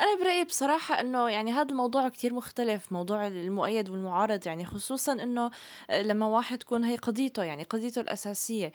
أنا 0.00 0.18
برأيي 0.20 0.44
بصراحة 0.44 1.00
إنه 1.00 1.28
يعني 1.28 1.52
هذا 1.52 1.70
الموضوع 1.70 2.08
كتير 2.08 2.34
مختلف 2.34 2.92
موضوع 2.92 3.26
المؤيد 3.26 3.88
والمعارض 3.88 4.46
يعني 4.46 4.64
خصوصا 4.64 5.12
إنه 5.12 5.50
آه، 5.90 6.02
لما 6.02 6.26
واحد 6.26 6.58
تكون 6.58 6.84
هي 6.84 6.96
قضيته 6.96 7.42
يعني 7.42 7.62
قضيته 7.62 8.00
الأساسية. 8.00 8.72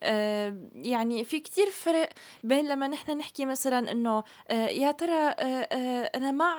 آه، 0.00 0.56
يعني 0.74 1.24
في 1.24 1.40
كتير 1.40 1.70
فرق 1.70 2.08
بين 2.44 2.68
لما 2.68 2.88
نحن 2.88 3.18
نحكي 3.18 3.44
مثلا 3.46 3.92
إنه 3.92 4.24
آه، 4.50 4.66
يا 4.66 4.92
ترى 4.92 5.34
آه، 5.38 6.10
أنا 6.14 6.30
مع 6.30 6.54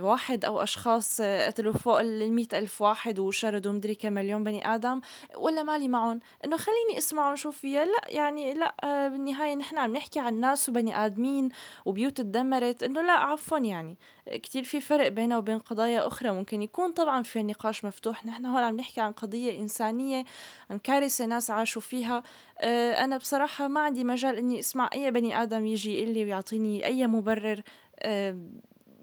واحد 0.00 0.44
أو 0.44 0.62
أشخاص 0.62 1.20
قتلوا 1.20 1.72
فوق 1.72 2.00
ال 2.00 2.46
ألف 2.54 2.82
واحد 2.82 3.18
وشردوا 3.18 3.72
مدري 3.72 3.94
كم 3.94 4.12
مليون 4.12 4.44
بني 4.44 4.74
آدم 4.74 5.00
ولا 5.36 5.62
مالي 5.62 5.88
معهم؟ 5.88 6.20
إنه 6.44 6.56
خليني 6.56 6.98
أسمعهم 6.98 7.36
شو 7.36 7.50
فيها 7.50 7.84
لا 7.84 8.00
يعني 8.08 8.54
لا 8.54 8.74
بالنهاية 9.08 9.54
نحن 9.54 9.78
عم 9.78 9.92
نحكي 9.96 10.20
عن 10.20 10.40
ناس 10.40 10.68
وبني 10.68 11.06
آدمين 11.06 11.48
وبيوت 11.84 12.16
تدمرت 12.16 12.82
إنه 12.82 13.02
لا 13.02 13.12
عفوا 13.12 13.58
يعني. 13.58 13.96
كتير 14.32 14.64
في 14.64 14.80
فرق 14.80 15.08
بينه 15.08 15.38
وبين 15.38 15.58
قضايا 15.58 16.06
أخرى 16.06 16.30
ممكن 16.30 16.62
يكون 16.62 16.92
طبعا 16.92 17.22
في 17.22 17.42
نقاش 17.42 17.84
مفتوح. 17.84 18.26
نحن 18.26 18.46
هون 18.46 18.62
عم 18.62 18.76
نحكي 18.76 19.00
عن 19.00 19.12
قضية 19.12 19.60
إنسانية 19.60 20.24
عن 20.70 20.78
كارثة 20.78 21.26
ناس 21.26 21.50
عاشوا 21.50 21.75
فيها. 21.80 22.22
آه، 22.60 22.92
أنا 22.92 23.16
بصراحة 23.16 23.68
ما 23.68 23.80
عندي 23.80 24.04
مجال 24.04 24.36
إني 24.36 24.60
أسمع 24.60 24.90
أي 24.94 25.10
بني 25.10 25.42
آدم 25.42 25.66
يجي 25.66 25.98
يقول 25.98 26.14
لي 26.14 26.24
ويعطيني 26.24 26.86
أي 26.86 27.06
مبرر. 27.06 27.62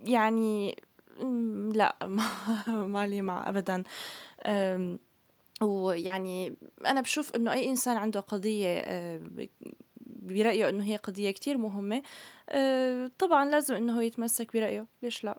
يعني 0.05 0.75
لا 1.73 1.95
ما 2.67 3.07
لي 3.07 3.21
مع 3.21 3.49
أبدا. 3.49 3.83
ويعني 5.61 6.55
أنا 6.85 7.01
بشوف 7.01 7.35
إنه 7.35 7.53
أي 7.53 7.69
إنسان 7.69 7.97
عنده 7.97 8.19
قضية 8.19 8.77
آه، 8.79 9.21
برأيه 10.05 10.69
إنه 10.69 10.83
هي 10.83 10.95
قضية 10.95 11.31
كتير 11.31 11.57
مهمة 11.57 12.01
آه، 12.49 13.11
طبعا 13.19 13.49
لازم 13.49 13.75
إنه 13.75 14.03
يتمسك 14.03 14.53
برأيه. 14.53 14.85
ليش 15.03 15.23
لا؟ 15.23 15.37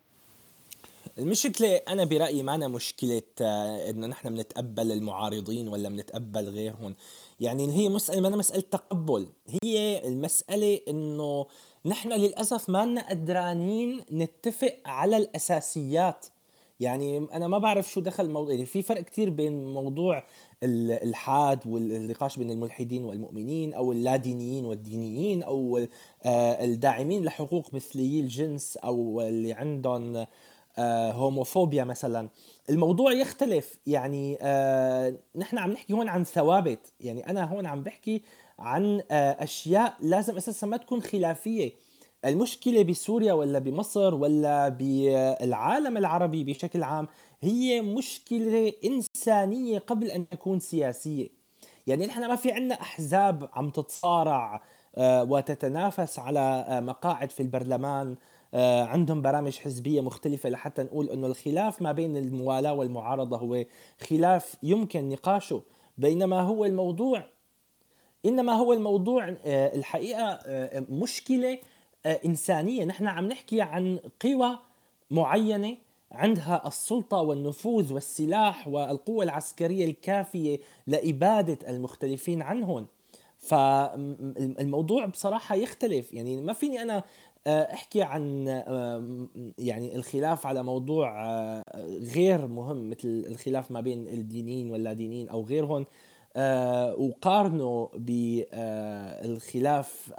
المشكلة 1.18 1.76
أنا 1.76 2.04
برأيي 2.04 2.42
معنا 2.42 2.68
مشكلة 2.68 3.22
آه، 3.40 3.90
إنه 3.90 4.06
نحن 4.06 4.28
بنتقبل 4.34 4.92
المعارضين 4.92 5.68
ولا 5.68 5.88
بنتقبل 5.88 6.48
غيرهم. 6.48 6.94
يعني 7.40 7.72
هي 7.72 7.88
مسألة 7.88 8.20
ما 8.20 8.36
مسألة 8.36 8.60
تقبل 8.70 9.26
هي 9.62 10.08
المسألة 10.08 10.80
إنه 10.88 11.46
نحن 11.86 12.12
للأسف 12.12 12.70
ما 12.70 12.86
لنا 12.86 13.08
قدرانين 13.10 14.00
نتفق 14.12 14.74
على 14.86 15.16
الأساسيات. 15.16 16.26
يعني 16.80 17.18
أنا 17.32 17.48
ما 17.48 17.58
بعرف 17.58 17.90
شو 17.90 18.00
دخل 18.00 18.30
يعني 18.50 18.66
في 18.66 18.82
فرق 18.82 19.00
كتير 19.00 19.30
بين 19.30 19.74
موضوع 19.74 20.24
ال- 20.62 20.90
الحاد 21.08 21.66
والنقاش 21.66 22.36
بين 22.38 22.50
الملحدين 22.50 23.04
والمؤمنين 23.04 23.74
أو 23.74 23.92
اللادينيين 23.92 24.64
والدينيين 24.64 25.42
أو 25.42 25.78
آه، 26.24 26.64
الداعمين 26.64 27.24
لحقوق 27.24 27.74
مثليي 27.74 28.20
الجنس 28.20 28.76
أو 28.76 29.20
اللي 29.20 29.52
عندهم 29.52 30.26
هوموفوبيا 30.78 31.84
مثلا. 31.84 32.28
الموضوع 32.70 33.12
يختلف. 33.12 33.78
يعني 33.86 34.38
آه، 34.42 35.14
نحن 35.36 35.58
عم 35.58 35.70
نحكي 35.70 35.92
هون 35.92 36.08
عن 36.08 36.24
ثوابت. 36.24 36.92
يعني 37.00 37.30
أنا 37.30 37.44
هون 37.44 37.66
عم 37.66 37.82
بحكي 37.82 38.22
عن 38.58 39.02
آه، 39.10 39.44
أشياء 39.44 39.94
لازم 40.00 40.36
أساسا 40.36 40.66
ما 40.66 40.76
تكون 40.76 41.02
خلافية. 41.02 41.72
المشكلة 42.24 42.82
بسوريا 42.82 43.32
ولا 43.32 43.58
بمصر 43.58 44.14
ولا 44.14 44.68
بالعالم 44.68 45.96
العربي 45.96 46.44
بشكل 46.44 46.82
عام 46.82 47.08
هي 47.42 47.80
مشكلة 47.82 48.72
إنسانية 48.84 49.78
قبل 49.78 50.10
أن 50.10 50.28
تكون 50.28 50.60
سياسية. 50.60 51.28
يعني 51.86 52.06
نحن 52.06 52.28
ما 52.28 52.36
في 52.36 52.52
عنا 52.52 52.74
أحزاب 52.74 53.48
عم 53.52 53.70
تتصارع 53.70 54.62
آه، 54.96 55.22
وتتنافس 55.24 56.18
على 56.18 56.64
آه، 56.68 56.80
مقاعد 56.80 57.30
في 57.30 57.40
البرلمان 57.40 58.10
آه، 58.10 58.16
عندهم 58.62 59.22
برامج 59.22 59.58
حزبية 59.58 60.00
مختلفة 60.00 60.48
لحتى 60.48 60.82
نقول 60.82 61.10
إنه 61.10 61.26
الخلاف 61.26 61.82
ما 61.82 61.92
بين 61.92 62.16
الموالاة 62.16 62.74
والمعارضة 62.74 63.36
هو 63.36 63.64
خلاف 64.10 64.56
يمكن 64.62 65.08
نقاشه 65.08 65.62
بينما 65.98 66.40
هو 66.40 66.64
الموضوع 66.64 67.24
إنما 68.26 68.52
هو 68.52 68.72
الموضوع 68.72 69.36
آه، 69.44 69.76
الحقيقة 69.76 70.38
آه، 70.46 70.84
مشكلة 70.90 71.58
آه، 72.06 72.20
إنسانية. 72.24 72.84
نحن 72.84 73.06
عم 73.06 73.26
نحكي 73.26 73.60
عن 73.60 73.98
قوى 74.20 74.58
معينة 75.10 75.76
عندها 76.12 76.68
السلطة 76.68 77.16
والنفوذ 77.16 77.92
والسلاح 77.92 78.68
والقوة 78.68 79.24
العسكرية 79.24 79.84
الكافية 79.84 80.58
لإبادة 80.86 81.70
المختلفين 81.70 82.42
عنهم. 82.42 82.86
فالموضوع 83.44 85.06
بصراحه 85.06 85.54
يختلف 85.54 86.12
يعني 86.12 86.42
ما 86.42 86.52
فيني 86.52 86.82
أنا 86.82 87.04
احكي 87.46 88.02
عن 88.02 88.46
يعني 89.58 89.96
الخلاف 89.96 90.46
على 90.46 90.62
موضوع 90.62 91.12
غير 92.14 92.46
مهم 92.46 92.90
مثل 92.90 93.24
الخلاف 93.28 93.70
ما 93.70 93.80
بين 93.80 94.08
الدينيين 94.08 94.70
واللادينيين 94.70 95.28
أو 95.28 95.44
غيرهم 95.44 95.86
وقارنه 96.98 97.90
بالخلاف 97.94 100.12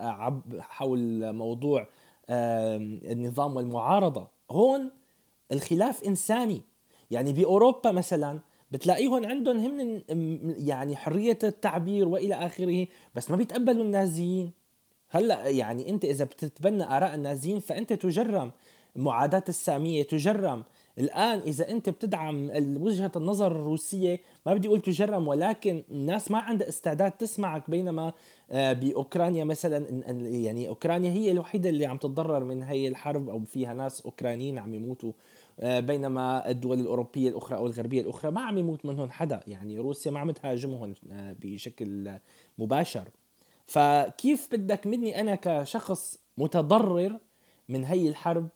حول 0.59 1.33
موضوع 1.33 1.87
النظام 2.29 3.55
والمعارضة 3.55 4.27
هون 4.51 4.91
الخلاف 5.51 6.03
إنساني 6.03 6.61
يعني 7.11 7.33
بأوروبا 7.33 7.91
مثلا 7.91 8.39
بتلاقيهم 8.71 9.25
عندهم 9.25 9.57
هم 9.57 10.01
يعني 10.57 10.95
حرية 10.95 11.39
التعبير 11.43 12.07
وإلى 12.07 12.35
آخره 12.35 12.87
بس 13.15 13.31
ما 13.31 13.37
بيتقبلوا 13.37 13.83
النازيين. 13.83 14.51
هلأ 15.09 15.49
يعني 15.49 15.89
أنت 15.89 16.05
إذا 16.05 16.25
بتتبنى 16.25 16.83
آراء 16.83 17.15
النازيين 17.15 17.59
فأنت 17.59 17.93
تجرم 17.93 18.51
معاداة 18.95 19.43
السامية 19.49 20.03
تجرم. 20.03 20.63
الآن 20.99 21.39
إذا 21.39 21.69
أنت 21.69 21.89
بتدعم 21.89 22.49
وجهة 22.81 23.11
النظر 23.15 23.51
الروسية 23.51 24.19
ما 24.45 24.53
بدي 24.53 24.67
أقول 24.67 24.81
تجرم 24.81 25.27
ولكن 25.27 25.83
الناس 25.91 26.31
ما 26.31 26.37
عندها 26.39 26.69
استعداد 26.69 27.11
تسمعك 27.11 27.69
بينما 27.69 28.13
آه، 28.51 28.73
بأوكرانيا 28.73 29.43
مثلا 29.43 30.03
يعني 30.27 30.67
أوكرانيا 30.67 31.11
هي 31.11 31.31
الوحيدة 31.31 31.69
اللي 31.69 31.85
عم 31.85 31.97
تتضرر 31.97 32.43
من 32.43 32.63
هي 32.63 32.87
الحرب 32.87 33.29
أو 33.29 33.45
فيها 33.45 33.73
ناس 33.73 34.01
أوكرانيين 34.01 34.59
عم 34.59 34.73
يموتوا. 34.73 35.11
بينما 35.63 36.49
الدول 36.49 36.79
الأوروبية 36.79 37.29
الأخرى 37.29 37.57
أو 37.57 37.65
الغربية 37.67 38.01
الأخرى 38.01 38.31
ما 38.31 38.41
عم 38.41 38.57
يموت 38.57 38.85
منهم 38.85 39.11
حدا. 39.11 39.39
يعني 39.47 39.79
روسيا 39.79 40.11
ما 40.11 40.19
عم 40.19 40.31
تهاجمهم 40.31 40.93
آه، 41.11 41.35
بشكل 41.39 42.11
مباشر. 42.57 43.09
فكيف 43.67 44.47
بدك 44.51 44.87
مني 44.87 45.21
أنا 45.21 45.35
كشخص 45.35 46.19
متضرر 46.37 47.19
من 47.69 47.83
هي 47.85 48.09
الحرب 48.09 48.49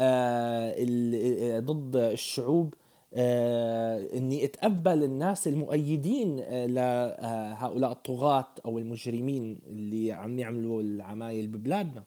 آه، 0.00 0.74
آه، 0.78 1.60
ضد 1.60 1.96
الشعوب 1.96 2.74
آه، 3.14 4.08
إني 4.14 4.44
أتقبل 4.44 5.04
الناس 5.04 5.48
المؤيدين 5.48 6.36
لهؤلاء 6.66 7.92
الطغاة 7.92 8.48
أو 8.64 8.78
المجرمين 8.78 9.58
اللي 9.66 10.12
عم 10.12 10.38
يعملوا 10.38 10.82
العمايل 10.82 11.46
ببلادنا؟ 11.46 12.04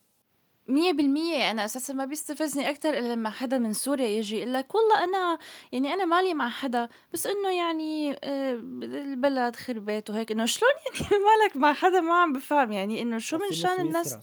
مية 0.67 0.91
بالمية 0.93 1.51
أنا 1.51 1.65
أساسا 1.65 1.93
ما 1.93 2.05
بيستفزني 2.05 2.69
أكتر 2.69 2.89
إلا 2.89 3.13
لما 3.13 3.29
حدا 3.29 3.57
من 3.57 3.73
سوريا 3.73 4.07
يجي 4.07 4.37
يقول 4.37 4.53
لك 4.53 4.75
والله 4.75 5.03
أنا 5.03 5.37
يعني 5.71 5.93
أنا 5.93 6.05
مالي 6.05 6.33
مع 6.33 6.49
حدا 6.49 6.89
بس 7.13 7.27
إنه 7.27 7.49
يعني 7.49 8.19
البلد 8.23 9.55
خربت 9.55 10.09
وهيك 10.09 10.31
إنه 10.31 10.45
شلون 10.45 10.71
يعني 11.01 11.23
مالك 11.23 11.55
مع 11.55 11.73
حدا؟ 11.73 12.01
ما 12.01 12.21
عم 12.21 12.33
بفهم 12.33 12.71
يعني 12.71 13.01
إنه 13.01 13.17
شو 13.17 13.37
من 13.37 13.51
شان 13.51 13.79
الناس 13.79 14.17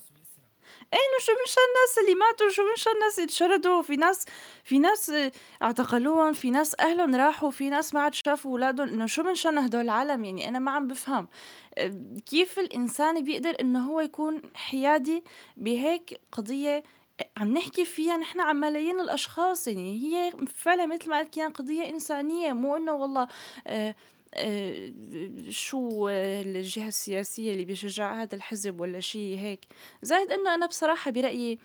إيه 0.94 1.00
إنه 1.00 1.18
شو 1.20 1.32
من 1.32 1.46
شان 1.46 1.62
الناس 1.68 1.98
اللي 1.98 2.14
ماتوا 2.14 2.48
شو 2.48 2.62
من 2.62 2.76
شان 2.76 2.92
الناس 2.92 3.18
اللي 3.18 3.26
اتشردوا 3.26 3.82
في 3.82 3.96
ناس 3.96 4.24
في 4.64 4.78
ناس 4.78 5.12
اعتقلوهم 5.62 6.32
في 6.32 6.50
ناس 6.50 6.76
أهلهم 6.80 7.14
راحوا 7.14 7.50
في 7.50 7.70
ناس 7.70 7.94
ما 7.94 8.00
عاد 8.00 8.14
شافوا 8.14 8.50
أولادهم 8.50 8.88
إنه 8.88 9.06
شو 9.06 9.22
من 9.22 9.34
شان 9.34 9.58
هدول 9.58 9.80
العالم؟ 9.80 10.24
يعني 10.24 10.48
أنا 10.48 10.58
ما 10.58 10.70
عم 10.70 10.86
بفهم. 10.86 11.28
كيف 12.26 12.58
الإنسان 12.58 13.24
بيقدر 13.24 13.56
إنه 13.60 13.90
هو 13.90 14.00
يكون 14.00 14.42
حيادي 14.54 15.24
بهيك 15.56 16.20
قضية 16.32 16.82
عم 17.36 17.52
نحكي 17.54 17.84
فيها 17.84 18.16
نحن 18.16 18.40
عن 18.40 18.56
ملايين 18.56 19.00
الأشخاص؟ 19.00 19.68
يعني 19.68 20.02
هي 20.02 20.32
فعلا 20.54 20.86
مثل 20.86 21.10
ما 21.10 21.18
قلت 21.18 21.38
قضية 21.38 21.88
إنسانية 21.88 22.52
مو 22.52 22.76
إنه 22.76 22.92
والله 22.92 23.28
آه 23.66 23.94
آه، 24.36 24.92
شو 25.48 26.08
الجهة 26.08 26.88
السياسية 26.88 27.52
اللي 27.52 27.64
بيشجع 27.64 28.22
هذا 28.22 28.34
الحزب 28.34 28.80
ولا 28.80 29.00
شيء 29.00 29.38
هيك. 29.38 29.60
زائد 30.02 30.32
إنه 30.32 30.54
أنا 30.54 30.66
بصراحة 30.66 31.10
برأيي 31.10 31.58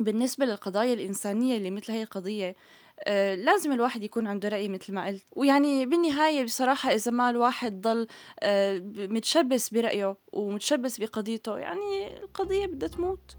بالنسبة 0.00 0.46
للقضايا 0.46 0.94
الإنسانية 0.94 1.56
اللي 1.56 1.70
مثل 1.70 1.92
هي 1.92 2.02
القضية 2.02 2.56
آه، 3.04 3.34
لازم 3.34 3.72
الواحد 3.72 4.02
يكون 4.02 4.26
عنده 4.26 4.48
رأي 4.48 4.68
مثل 4.68 4.92
ما 4.92 5.06
قلت. 5.06 5.26
ويعني 5.30 5.86
بالنهاية 5.86 6.44
بصراحة 6.44 6.90
إذا 6.94 7.10
ما 7.10 7.30
الواحد 7.30 7.80
ضل 7.80 8.06
آه، 8.40 8.78
متشبث 8.96 9.68
برأيه 9.68 10.16
ومتشبث 10.32 11.00
بقضيته 11.00 11.58
يعني 11.58 12.16
القضية 12.22 12.66
بدها 12.66 12.88
تموت. 12.88 13.36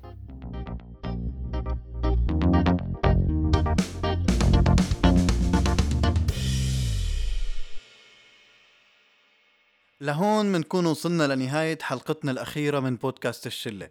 لهون 10.01 10.45
منكون 10.45 10.85
وصلنا 10.85 11.33
لنهاية 11.35 11.77
حلقتنا 11.81 12.31
الأخيرة 12.31 12.79
من 12.79 12.95
بودكاست 12.95 13.47
الشلة. 13.47 13.89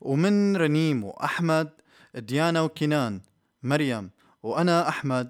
ومن 0.00 0.56
رنيم 0.56 1.04
وأحمد 1.04 1.70
ديانا 2.14 2.60
وكنان 2.60 3.20
مريم 3.62 4.10
وأنا 4.46 4.88
أحمد. 4.88 5.28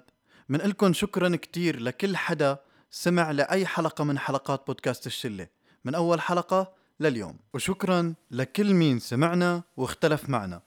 من 0.49 0.59
لكم 0.59 0.93
شكرا 0.93 1.35
كتير 1.35 1.79
لكل 1.79 2.17
حدا 2.17 2.57
سمع 2.91 3.31
لأي 3.31 3.65
حلقة 3.65 4.03
من 4.03 4.19
حلقات 4.19 4.67
بودكاست 4.67 5.07
الشلة. 5.07 5.47
من 5.85 5.95
أول 5.95 6.21
حلقة 6.21 6.73
لليوم. 6.99 7.39
وشكرا 7.53 8.13
لكل 8.31 8.73
مين 8.73 8.99
سمعنا 8.99 9.63
واختلف 9.77 10.29
معنا. 10.29 10.61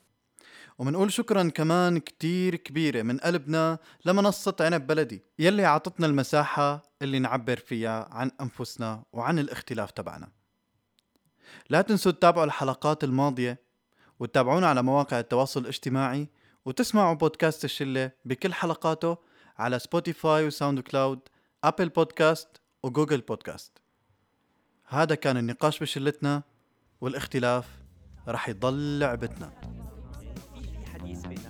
ومنقول 0.79 1.13
شكرا 1.13 1.49
كمان 1.49 1.99
كتير 1.99 2.57
كبيرة 2.57 3.03
من 3.03 3.19
قلبنا 3.19 3.79
لمنصة 4.05 4.57
عنب 4.61 4.87
بلدي 4.87 5.23
يلي 5.39 5.65
عطتنا 5.65 6.07
المساحة 6.07 6.83
اللي 7.03 7.19
نعبر 7.19 7.57
فيها 7.57 8.09
عن 8.13 8.31
أنفسنا 8.41 9.03
وعن 9.13 9.39
الاختلاف 9.39 9.91
تبعنا. 9.91 10.29
لا 11.69 11.83
تنسوا 11.83 12.13
تتابعوا 12.13 12.45
الحلقات 12.45 13.05
الماضية 13.05 13.61
وتتابعونا 14.21 14.67
على 14.67 14.83
مواقع 14.83 15.19
التواصل 15.19 15.61
الاجتماعي 15.61 16.29
وتسمعوا 16.65 17.15
بودكاست 17.15 17.65
الشلة 17.65 18.11
بكل 18.25 18.55
حلقاته 18.55 19.17
على 19.59 19.79
Spotify 19.79 20.38
و 20.38 20.47
SoundCloud 20.47 21.21
Apple 21.65 21.89
Podcast 21.89 22.49
و 22.83 22.88
Google 22.88 23.21
Podcast 23.21 23.79
هذا 24.87 25.15
كان 25.15 25.37
النقاش 25.37 25.79
بشلتنا 25.79 26.43
والاختلاف 27.01 27.67
رح 28.29 28.49
يضل 28.49 28.99
لعبتنا. 28.99 29.53
في 30.53 30.87
حديث 30.87 31.27
بيننا 31.27 31.50